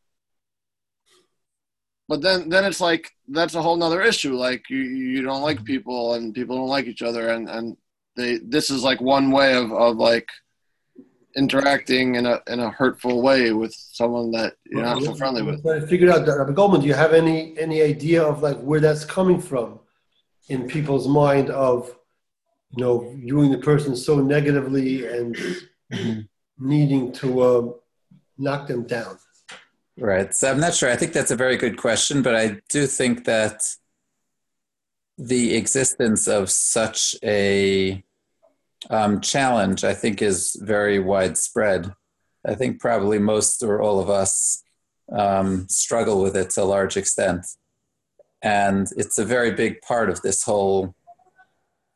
[2.09, 4.35] But then, then it's like that's a whole nother issue.
[4.35, 5.67] Like you, you don't like mm-hmm.
[5.67, 7.77] people, and people don't like each other, and and
[8.17, 10.29] they this is like one way of of like
[11.37, 15.67] interacting in a in a hurtful way with someone that you're not so friendly with.
[15.67, 16.39] I figured out that.
[16.39, 19.81] Rabbi Goldman, do you have any any idea of like where that's coming from
[20.49, 21.97] in people's mind of
[22.71, 25.37] you know viewing the person so negatively and
[26.59, 27.75] needing to um,
[28.39, 29.19] knock them down?
[29.99, 30.35] Right.
[30.35, 30.91] So I'm not sure.
[30.91, 33.63] I think that's a very good question, but I do think that
[35.17, 38.05] the existence of such a
[38.91, 41.95] um, challenge, I think, is very widespread.
[42.47, 44.63] I think probably most or all of us
[45.11, 47.47] um, struggle with it to a large extent.
[48.43, 50.95] And it's a very big part of this whole,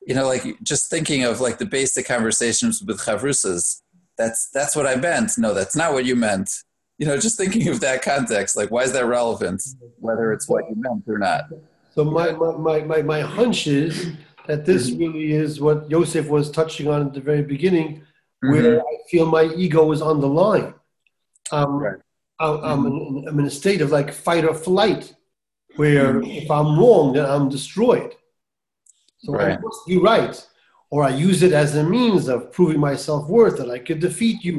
[0.07, 3.83] you know, like just thinking of like the basic conversations with chavrusas.
[4.19, 5.33] That's that's what I meant.
[5.39, 6.51] No, that's not what you meant
[7.01, 9.63] you know, just thinking of that context, like why is that relevant,
[9.99, 11.45] whether it's what you meant or not?
[11.95, 14.13] So my my, my, my, my hunch is
[14.47, 15.15] that this mm-hmm.
[15.15, 18.03] really is what Yosef was touching on at the very beginning,
[18.45, 18.53] mm-hmm.
[18.53, 20.75] where I feel my ego is on the line.
[21.51, 21.97] Um, Right.
[22.39, 23.17] I'm, I'm, mm-hmm.
[23.19, 25.15] in, I'm in a state of like fight or flight,
[25.81, 28.13] where if I'm wrong, then I'm destroyed.
[29.25, 30.37] So I must be right,
[30.93, 34.01] or I use it as a means of proving my self worth that I could
[34.09, 34.59] defeat you.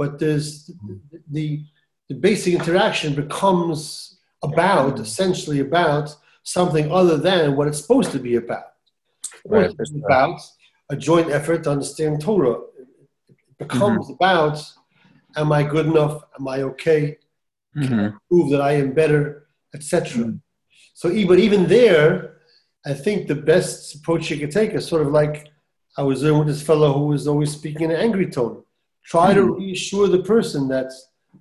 [0.00, 0.50] But there's
[1.36, 1.46] the
[2.08, 3.82] the basic interaction becomes
[4.48, 6.06] about essentially about
[6.56, 8.68] something other than what it's supposed to be about.
[9.52, 9.70] Right.
[9.78, 10.38] It's about
[10.94, 12.60] a joint effort to understand Torah.
[13.50, 14.56] It becomes about
[15.40, 16.14] am I good enough?
[16.38, 17.02] Am I okay?
[17.82, 18.06] Mhm.
[18.28, 19.22] Prove that I am better,
[19.76, 19.94] etc.
[21.00, 22.38] So even even there,
[22.84, 25.46] I think the best approach you could take is sort of like
[25.96, 28.64] I was doing with this fellow who was always speaking in an angry tone.
[29.04, 29.60] Try to hmm.
[29.62, 30.90] reassure the person that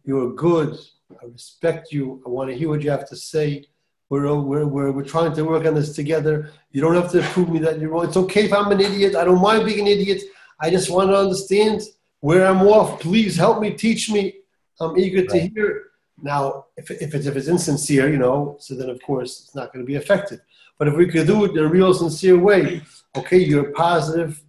[0.06, 0.78] you're good.
[1.20, 2.22] I respect you.
[2.24, 3.66] I want to hear what you have to say.
[4.10, 6.52] We're, we're, we're, we're trying to work on this together.
[6.72, 8.06] You don't have to prove me that you're wrong.
[8.06, 9.16] It's okay if I'm an idiot.
[9.16, 10.22] I don't mind being an idiot.
[10.62, 11.82] I just want to understand
[12.20, 13.00] where I'm off.
[13.00, 14.36] Please help me, teach me.
[14.80, 15.52] I'm eager to Right.
[15.52, 15.88] hear.
[16.22, 19.72] Now, if, if, it's, if it's insincere, you know, so then of course it's not
[19.72, 20.42] going to be effective.
[20.78, 22.82] But if we could do it in a real sincere way,
[23.16, 24.42] okay, you're positive.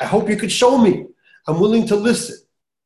[0.00, 1.06] I hope you could show me.
[1.46, 2.38] I'm willing to listen.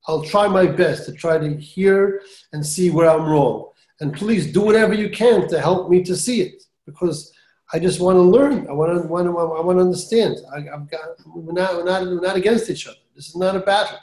[0.07, 2.23] I'll try my best to try to hear
[2.53, 3.69] and see where I'm wrong.
[4.01, 7.33] And please do whatever you can to help me to see it because
[7.73, 8.67] I just want to learn.
[8.69, 10.39] I want to, want to, I want to understand.
[10.53, 12.97] I, I've got, we're, not, we're, not, we're not against each other.
[13.15, 13.99] This is not a battle.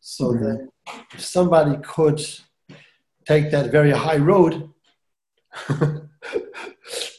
[0.00, 0.40] So Mhm.
[0.42, 0.68] then
[1.14, 2.20] if somebody could
[3.28, 4.54] take that very high road,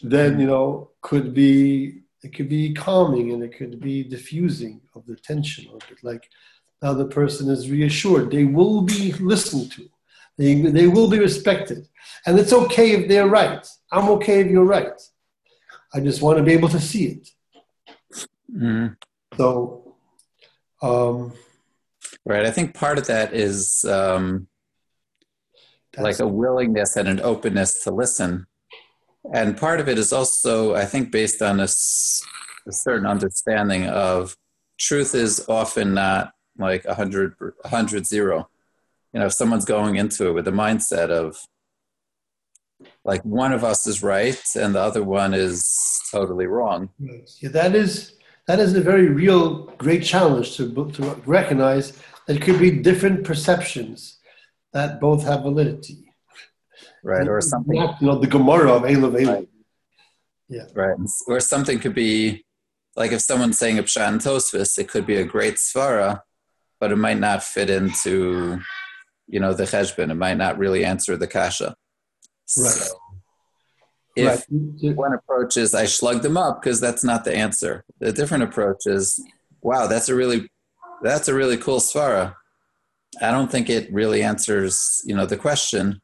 [0.02, 5.06] then, you know, could be, it could be calming and it could be diffusing of
[5.06, 6.04] the tension little bit.
[6.04, 6.24] Like
[6.82, 8.32] now the person is reassured.
[8.32, 9.88] They will be listened to.
[10.38, 11.88] They, they will be respected.
[12.26, 13.66] And it's okay if they're right.
[13.92, 15.00] I'm okay if you're right.
[15.94, 17.30] I just want to be able to see it.
[18.52, 18.96] Mhm.
[19.38, 19.96] So,
[20.82, 21.34] um,
[22.26, 22.46] Right.
[22.46, 24.48] I think part of that is um,
[25.98, 28.46] like a willingness and an openness to listen.
[29.34, 32.22] And part of it is also, I think, based on a, s-
[32.68, 34.36] a certain understanding of
[34.78, 37.34] truth is often not like a hundred,
[37.64, 38.50] a hundred zero.
[39.14, 41.38] You know, if someone's going into it with the mindset of
[43.04, 46.90] like one of us is right and the other one is totally wrong.
[47.40, 48.14] yeah, that is
[48.48, 51.92] that is a very real, great challenge to, to recognize
[52.26, 54.19] that it could be different perceptions
[54.74, 56.06] that both have validity.
[57.04, 57.28] right?
[57.28, 59.48] Or something, Not, you know, the Gemara of Eilu v'Eilu.
[60.50, 60.68] Right.
[60.76, 60.98] right?
[61.28, 62.46] Or something could be
[62.96, 66.22] like if someone's saying a pshat and tosfos, it could be a great svara,
[66.80, 68.60] but it might not fit into,
[69.28, 70.12] you know, the cheshbon.
[70.12, 71.76] It might not really answer the kasha.
[72.58, 72.72] Right.
[72.72, 72.96] So
[74.16, 74.96] if Right.
[74.96, 77.86] one approach is I slugged them up because that's not the answer.
[78.00, 79.24] The different approach is,
[79.62, 80.50] wow, that's a really
[81.02, 82.36] that's a really cool svara.
[83.22, 86.02] I don't think it really answers, you know, the question.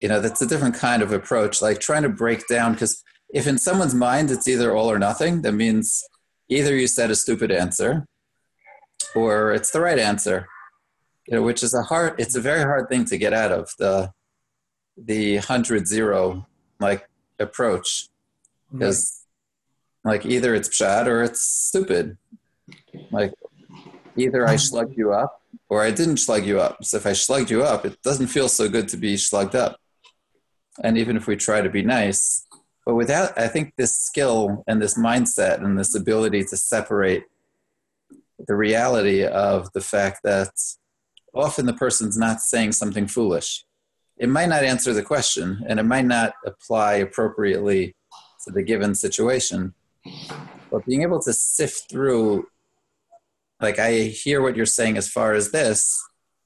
[0.00, 3.02] You know, that's a different kind of approach, like trying to break down because
[3.32, 6.02] if in someone's mind it's either all or nothing, that means
[6.48, 8.06] either you said a stupid answer
[9.14, 10.46] or it's the right answer.
[11.26, 13.70] You know, which is a hard it's a very hard thing to get out of
[13.78, 14.10] the
[14.96, 16.46] the hundred zero
[16.78, 17.08] like
[17.38, 18.08] approach
[18.68, 18.78] mm-hmm.
[18.78, 19.24] because
[20.04, 22.16] like either it's pshat or it's stupid
[23.10, 23.32] like
[24.16, 24.58] either i mm-hmm.
[24.58, 25.39] slug you up
[25.70, 26.84] or i didn't slug you up.
[26.84, 29.80] So if i slugged you up it doesn't feel so good to be slugged up.
[30.84, 32.46] And even if we try to be nice
[32.84, 37.24] but without i think this skill and this mindset and this ability to separate
[38.46, 40.50] the reality of the fact that
[41.34, 43.64] often the person's not saying something foolish.
[44.16, 47.94] It might not answer the question and it might not apply appropriately
[48.44, 49.74] to the given situation.
[50.70, 52.46] But being able to sift through,
[53.60, 56.00] like, I hear what you're saying as far as this,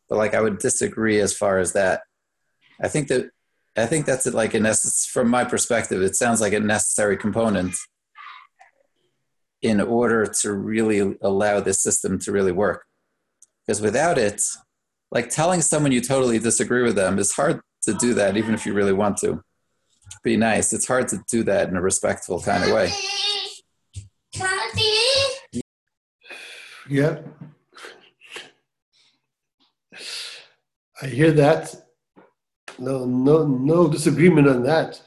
[0.09, 2.03] but like, I would disagree as far as that.
[2.81, 3.31] I think that,
[3.77, 7.77] I think that's like a necess- from my perspective, it sounds like a necessary component
[9.63, 12.85] in order to really allow this system to really work.
[13.67, 14.43] Because without it,
[15.15, 18.67] like telling someone you totally disagree with them is hard to do that even if
[18.67, 19.43] you really want to
[20.23, 22.91] be nice it's hard to do that in a respectful kind of way
[26.89, 27.21] Yeah.
[31.01, 31.75] I hear that.
[32.79, 35.01] No, no, no disagreement on that.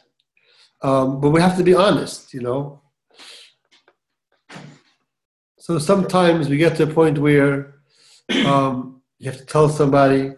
[0.81, 2.81] Um, but we have to be honest, you know.
[5.59, 7.75] So sometimes we get to a point where
[8.45, 10.33] um, you have to tell somebody,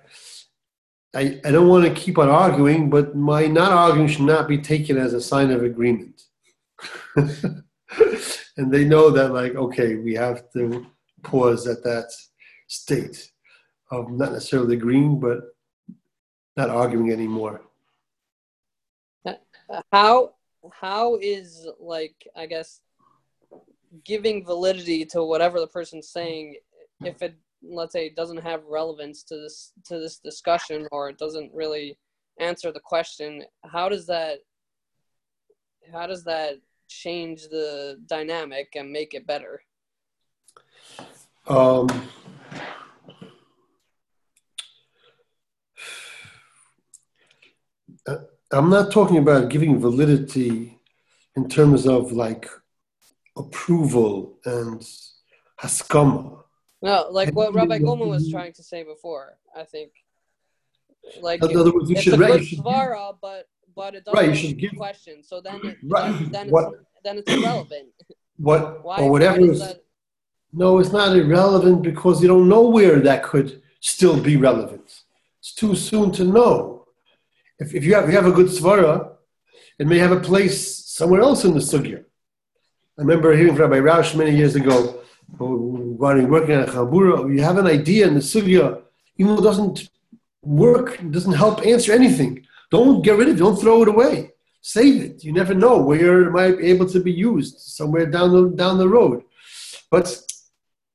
[1.14, 4.58] I, I don't want to keep on arguing, but my not arguing should not be
[4.58, 6.22] taken as a sign of agreement.
[7.16, 7.64] and
[8.58, 10.86] they know that, like, okay, we have to
[11.24, 12.12] pause at that
[12.68, 13.32] state
[13.92, 15.40] of not necessarily agreeing, but
[16.58, 17.62] not arguing anymore.
[19.92, 20.34] how
[20.74, 22.82] how is like i guess
[24.04, 26.56] giving validity to whatever the person's saying
[27.06, 31.54] if it let's say doesn't have relevance to this to this discussion or it doesn't
[31.54, 31.98] really
[32.40, 34.40] answer the question how does that
[35.92, 36.56] how does that
[36.88, 39.62] change the dynamic and make it better
[41.48, 41.88] Um,
[48.08, 48.18] uh,
[48.52, 50.80] I'm not talking about giving validity
[51.36, 52.48] in terms of like
[53.38, 54.82] approval and
[55.62, 56.44] haskama.
[56.82, 59.92] no like what rabbi goldman was trying to say before i think
[61.22, 64.20] like In other words, you should a good you give- svara, but but it doesn't
[64.20, 67.32] Right, you should give- question so then it, Right, then, then what- it's then it's
[67.32, 67.90] irrelevant
[68.38, 69.78] what why, or whatever is that,
[70.52, 75.04] no, it's not irrelevant because you don't know where that could still be relevant.
[75.40, 76.88] It's too soon to know.
[77.60, 79.12] If, if you have if you have a good svara,
[79.78, 82.00] it may have a place somewhere else in the sugya.
[82.98, 85.02] I remember hearing from Rabbi Rausch many years ago,
[85.38, 88.82] while working at Chabura, you have an idea in the sugya,
[89.18, 89.90] even though it doesn't
[90.42, 92.46] work, doesn't help answer anything.
[92.72, 93.40] Don't get rid of it.
[93.40, 94.32] Don't throw it away.
[94.62, 95.24] Save it.
[95.24, 98.78] You never know where it might be able to be used somewhere down the down
[98.78, 99.24] the road.
[99.90, 100.22] But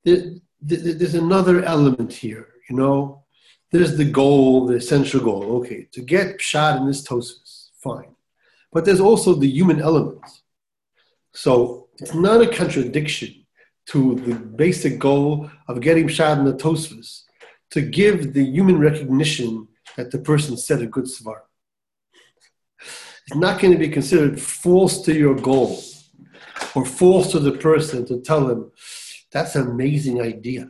[0.05, 2.47] there- there- there's another element here.
[2.68, 3.24] You know,
[3.70, 5.44] there's the goal, the essential goal.
[5.59, 8.14] Okay, to get pshat in this tosis, fine.
[8.72, 10.24] But there's also the human element.
[11.32, 13.47] So it's not a contradiction
[13.86, 17.22] to the basic goal of getting pshat in the tosis
[17.70, 21.40] to give the human recognition that the person said a good svar.
[23.26, 25.82] It's not going to be considered false to your goal
[26.74, 28.70] or false to the person to tell him
[29.35, 30.69] that's an amazing idea.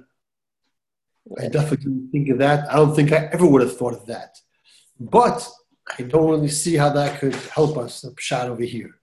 [1.38, 2.70] I definitely didn't think of that.
[2.72, 4.38] I don't think I ever would have thought of that.
[4.98, 5.46] But
[5.98, 8.94] I don't really see how that could help us, the pshat over here.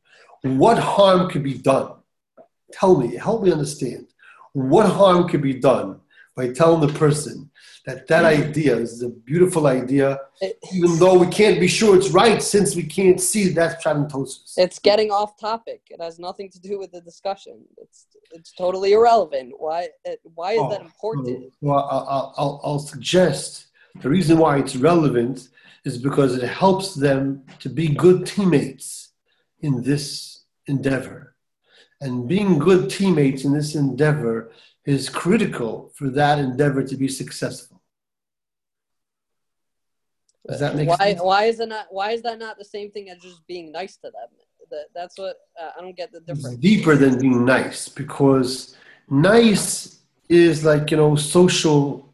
[0.41, 1.91] What harm could be done?
[2.73, 4.07] Tell me, help me understand.
[4.53, 5.99] What harm could be done
[6.35, 7.50] by telling the person
[7.85, 10.19] that that idea is a beautiful idea,
[10.73, 14.57] even though we can't be sure it's right since we can't see that Pshat.
[14.57, 15.81] It's getting off topic.
[15.89, 17.63] It has nothing to do with the discussion.
[17.77, 19.53] It's it's totally irrelevant.
[19.57, 19.89] Why
[20.35, 21.53] why is that Oh, important?
[21.61, 23.67] Well, I'll- I'll, I'll suggest
[24.01, 25.49] the reason why it's relevant
[25.83, 29.09] is because it helps them to be good teammates
[29.61, 31.35] in this endeavor.
[31.99, 34.51] And being good teammates in this endeavor
[34.85, 37.81] is critical for that endeavor to be successful.
[40.47, 41.21] Does that make why sense?
[41.21, 43.95] why is it not why is that not the same thing as just being nice
[43.97, 44.29] to them?
[44.71, 46.57] That, that's what uh, I don't get the It's difference.
[46.57, 48.75] deeper than being nice because
[49.09, 49.99] nice
[50.29, 52.13] is like you know social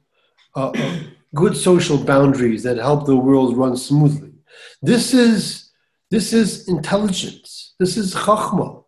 [0.56, 1.00] uh, uh,
[1.36, 4.34] good social boundaries that help the world run smoothly
[4.82, 5.70] this is
[6.10, 8.84] this is intelligence this is chachma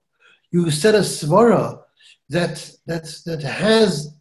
[0.51, 1.81] you set a svara
[2.30, 4.14] that that that has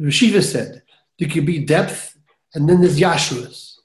[0.00, 0.82] Rishiva said
[1.18, 2.16] there could be depth
[2.54, 3.76] and then there's yashrus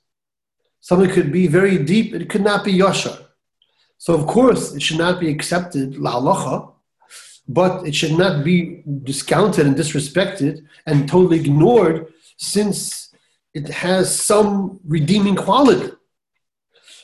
[0.80, 3.28] something could be very deep it could not be yashar
[3.98, 6.74] so of course it should not be accepted la halacha,
[7.48, 13.10] but it should not be discounted and disrespected and totally ignored since
[13.54, 15.92] it has some redeeming quality.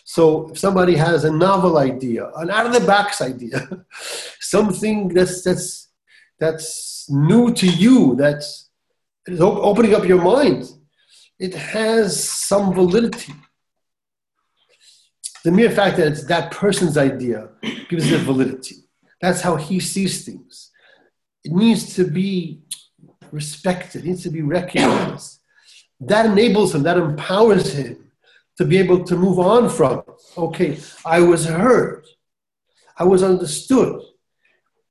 [0.05, 3.85] So if somebody has a novel idea, an out of the box idea,
[4.39, 5.89] something that's that's
[6.39, 8.69] that's new to you, that's
[9.39, 10.65] opening up your mind,
[11.39, 13.33] it has some validity
[15.43, 17.49] the mere fact that it's that person's idea
[17.89, 18.77] gives it validity.
[19.21, 20.71] That's how he sees things.
[21.43, 22.61] It needs to be
[23.31, 25.39] respected, it needs to be recognized.
[25.99, 28.11] That enables him, that empowers him
[28.57, 30.03] to be able to move on from,
[30.37, 32.05] okay, I was heard,
[32.97, 34.01] I was understood,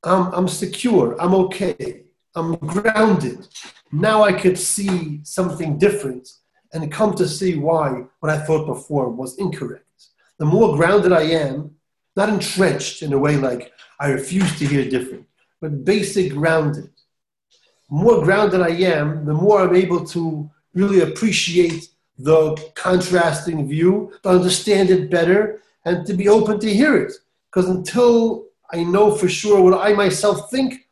[0.05, 2.05] I'm, I'm secure, I'm okay,
[2.35, 3.47] I'm grounded.
[3.93, 6.29] Now I could see something different
[6.73, 9.85] and come to see why what I thought before was incorrect
[10.43, 11.71] the more grounded I am,
[12.17, 15.25] not entrenched in a way like I refuse to hear different,
[15.61, 16.91] but basic grounded.
[17.89, 21.87] More grounded I am, the more I'm able to really appreciate
[22.19, 27.13] the contrasting view, to understand it better, and to be open to hear it.
[27.49, 30.89] Because until I know for sure what I myself think,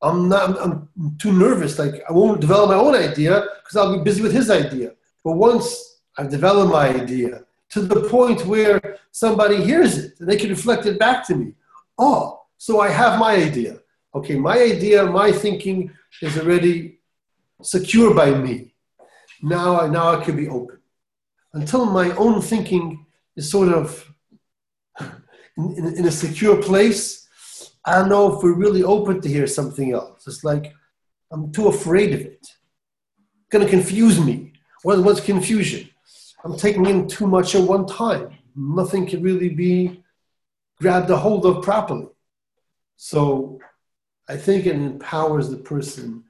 [0.00, 0.60] I'm not.
[0.60, 1.78] I'm too nervous.
[1.78, 4.92] Like I won't develop my own idea because I'll be busy with his idea.
[5.24, 10.36] But once I've developed my idea, to the point where somebody hears it and they
[10.36, 11.54] can reflect it back to me.
[11.98, 13.78] Oh, so I have my idea.
[14.14, 15.90] Okay, my idea, my thinking
[16.22, 16.98] is already
[17.62, 18.74] secure by me.
[19.42, 20.78] Now, now I can be open.
[21.52, 23.06] Until my own thinking
[23.36, 24.13] is sort of
[25.56, 27.28] in, in, a secure place,
[27.84, 30.26] I don't know if we're really open to hear something else.
[30.26, 30.74] It's like
[31.32, 32.38] I'm too afraid of it.
[32.40, 32.56] It's
[33.50, 34.52] going to confuse me.
[34.82, 35.88] What, what's confusion?
[36.44, 38.36] I'm taking in too much at one time.
[38.54, 40.02] Nothing can really be
[40.80, 42.08] grabbed a hold of properly.
[42.96, 43.60] So
[44.28, 46.24] I think it empowers the person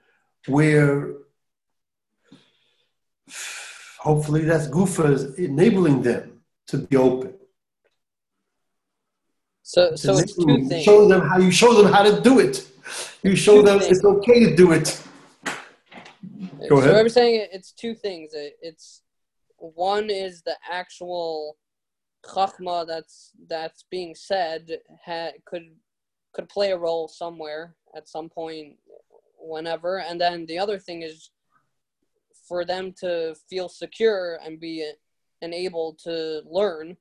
[0.46, 1.14] where
[3.98, 7.33] hopefully that's Gufa is enabling them to be open.
[9.64, 10.84] So so it's two You things.
[10.84, 12.68] Show them how you show them how to do it.
[13.22, 13.96] You show them things.
[13.96, 15.02] it's okay to do it.
[16.68, 16.90] Go ahead.
[16.90, 17.00] so.
[17.00, 18.32] I'm saying it's two things.
[18.34, 19.00] It's
[19.56, 21.56] one is the actual
[22.22, 25.68] chachma that's that's being said ha, could
[26.34, 28.76] could play a role somewhere at some point,
[29.38, 31.30] whenever, and then the other thing is
[32.46, 34.86] for them to feel secure and be
[35.40, 36.98] and able to learn.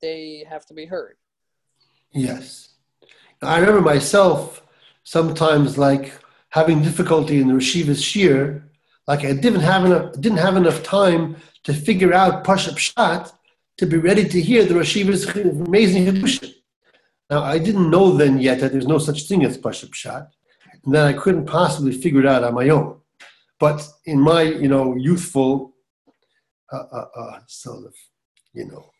[0.00, 1.16] They have to be heard.
[2.16, 2.70] Yes.
[3.42, 4.62] I remember myself
[5.04, 6.12] sometimes like
[6.48, 8.62] having difficulty in the Rashiva's shiur,
[9.06, 13.32] like I didn't have enough didn't have enough time to figure out Pashut Pshat
[13.78, 15.26] to be ready to hear the Rosh Yeshiva's
[15.68, 16.54] amazing Hidushim.
[17.28, 20.28] Now I didn't know then yet that there's no such thing as Pashut Pshat,
[20.84, 23.00] and that I couldn't possibly figure it out on my own.
[23.60, 25.74] But in my, you know, youthful
[26.72, 27.94] uh, uh, uh, sort of,
[28.52, 28.90] you know,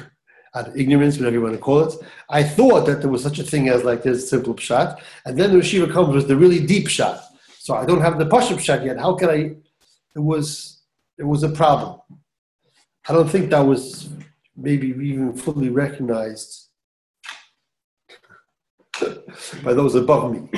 [0.56, 1.94] out of ignorance, whatever you want to call it,
[2.30, 5.52] I thought that there was such a thing as like this simple pshat, and then
[5.56, 7.20] the Shiva comes with the really deep pshat.
[7.58, 8.98] So I don't have the Pashut pshat yet.
[8.98, 9.36] How can I?
[10.14, 10.80] It was
[11.18, 12.00] it was a problem.
[13.08, 14.08] I don't think that was
[14.56, 16.68] maybe even fully recognized
[19.62, 20.48] by those above me.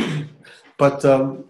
[0.79, 1.45] But um,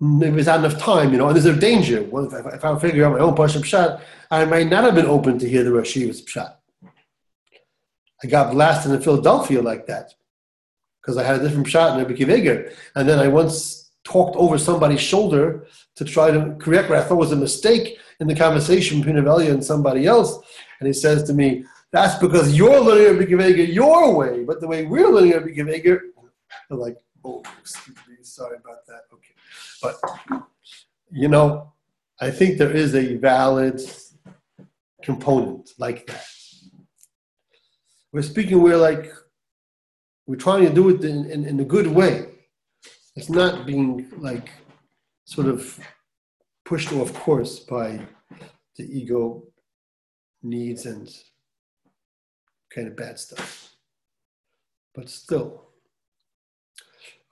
[0.00, 2.02] it's not enough time, you know, and there's a danger.
[2.02, 4.00] Well, if, I- if I figure out my own Pashut pshat,
[4.30, 6.54] I might not have been open to hear the Rosh Yeshiva's pshat.
[8.22, 10.14] I got blasted in Philadelphia like that
[11.00, 12.72] because I had a different pshat in Rebbe Akiva Eiger.
[12.94, 15.66] And then I once talked over somebody's shoulder
[15.96, 19.50] to try to correct what I thought was a mistake in the conversation between Avelia
[19.50, 20.38] and somebody else.
[20.78, 24.68] And he says to me, that's because you're learning Rabbi Akiva your way, but the
[24.68, 26.00] way we're learning Rabbi Akiva,
[26.70, 29.02] I'm like, oh, excuse me, sorry about that.
[29.12, 29.34] Okay.
[29.82, 30.00] But,
[31.10, 31.72] you know,
[32.20, 33.80] I think there is a valid
[35.02, 36.24] component like that.
[38.12, 39.10] We're speaking, we're like,
[40.26, 42.26] we're trying to do it in, in, in a good way.
[43.16, 44.50] It's not being like
[45.24, 45.78] sort of
[46.64, 48.06] pushed off course by
[48.76, 49.44] the ego
[50.42, 51.08] needs and
[52.74, 53.74] kind of bad stuff.
[54.94, 55.68] But still,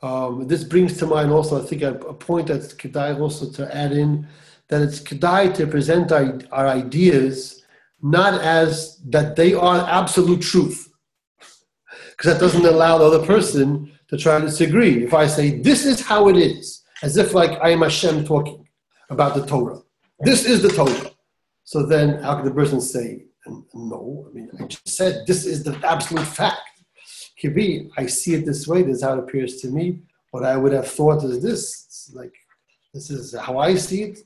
[0.02, 3.76] um, this brings to mind also, I think, a, a point that's Kedai also to
[3.76, 4.26] add in
[4.68, 7.59] that it's Kedai to present our, our ideas
[8.02, 10.90] not as that they are absolute truth,
[12.10, 15.04] because that doesn't allow the other person to try to disagree.
[15.04, 18.66] If I say, this is how it is, as if like I am Hashem talking
[19.08, 19.80] about the Torah,
[20.20, 21.10] this is the Torah.
[21.64, 23.26] So then how can the person say,
[23.74, 26.60] no, I mean, I just said this is the absolute fact.
[27.42, 30.00] Kibi, I see it this way, this is how it appears to me.
[30.30, 32.34] What I would have thought is this, it's like,
[32.92, 34.18] this is how I see it.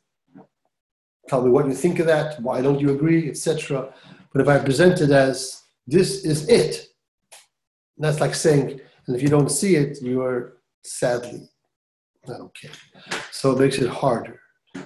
[1.28, 3.92] Tell me what you think of that, why don't you agree, etc.
[4.32, 6.88] But if I present it as this is it,
[7.98, 11.48] that's like saying, and if you don't see it, you are sadly
[12.26, 12.70] not okay.
[13.30, 14.40] So it makes it harder.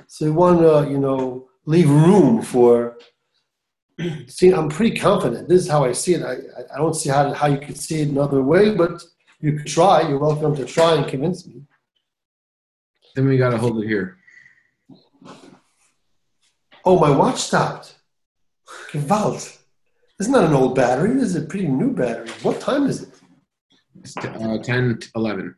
[0.06, 2.98] So you want to, you know, leave room for.
[4.26, 5.48] See, I'm pretty confident.
[5.48, 6.22] This is how I see it.
[6.22, 6.36] I,
[6.74, 9.02] I don't see how, how you could see it another way, but
[9.40, 10.08] you could try.
[10.08, 11.62] You're welcome to try and convince me.
[13.14, 14.18] Then we got to hold it here.
[16.88, 17.98] Oh, my watch stopped.
[18.90, 19.58] Gewalt.
[20.18, 21.12] Isn't an old battery?
[21.12, 22.30] This is a pretty new battery.
[22.40, 23.10] What time is it?
[24.00, 25.54] It's uh, 10, 11.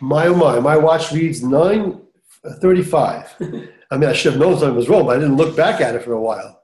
[0.00, 3.68] My oh my, my watch reads 9.35.
[3.92, 5.94] I mean, I should have known something was wrong, but I didn't look back at
[5.94, 6.60] it for a while.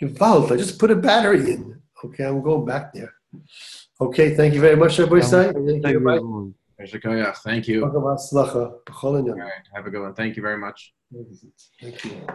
[0.00, 1.80] Gewalt, I just put a battery in.
[2.04, 3.14] Okay, I'm going back there.
[4.00, 5.52] Okay, thank you very much, Rabbi Sai.
[5.52, 6.00] Thank you.
[6.00, 6.18] Bye.
[7.04, 7.84] Yeah, Thank you.
[7.84, 7.92] All
[9.34, 9.52] All right.
[9.76, 10.14] Have a good one.
[10.14, 10.92] Thank you very much.
[11.80, 12.26] Thank you.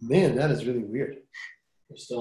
[0.00, 1.16] Man, that is really weird.
[1.88, 2.16] We're still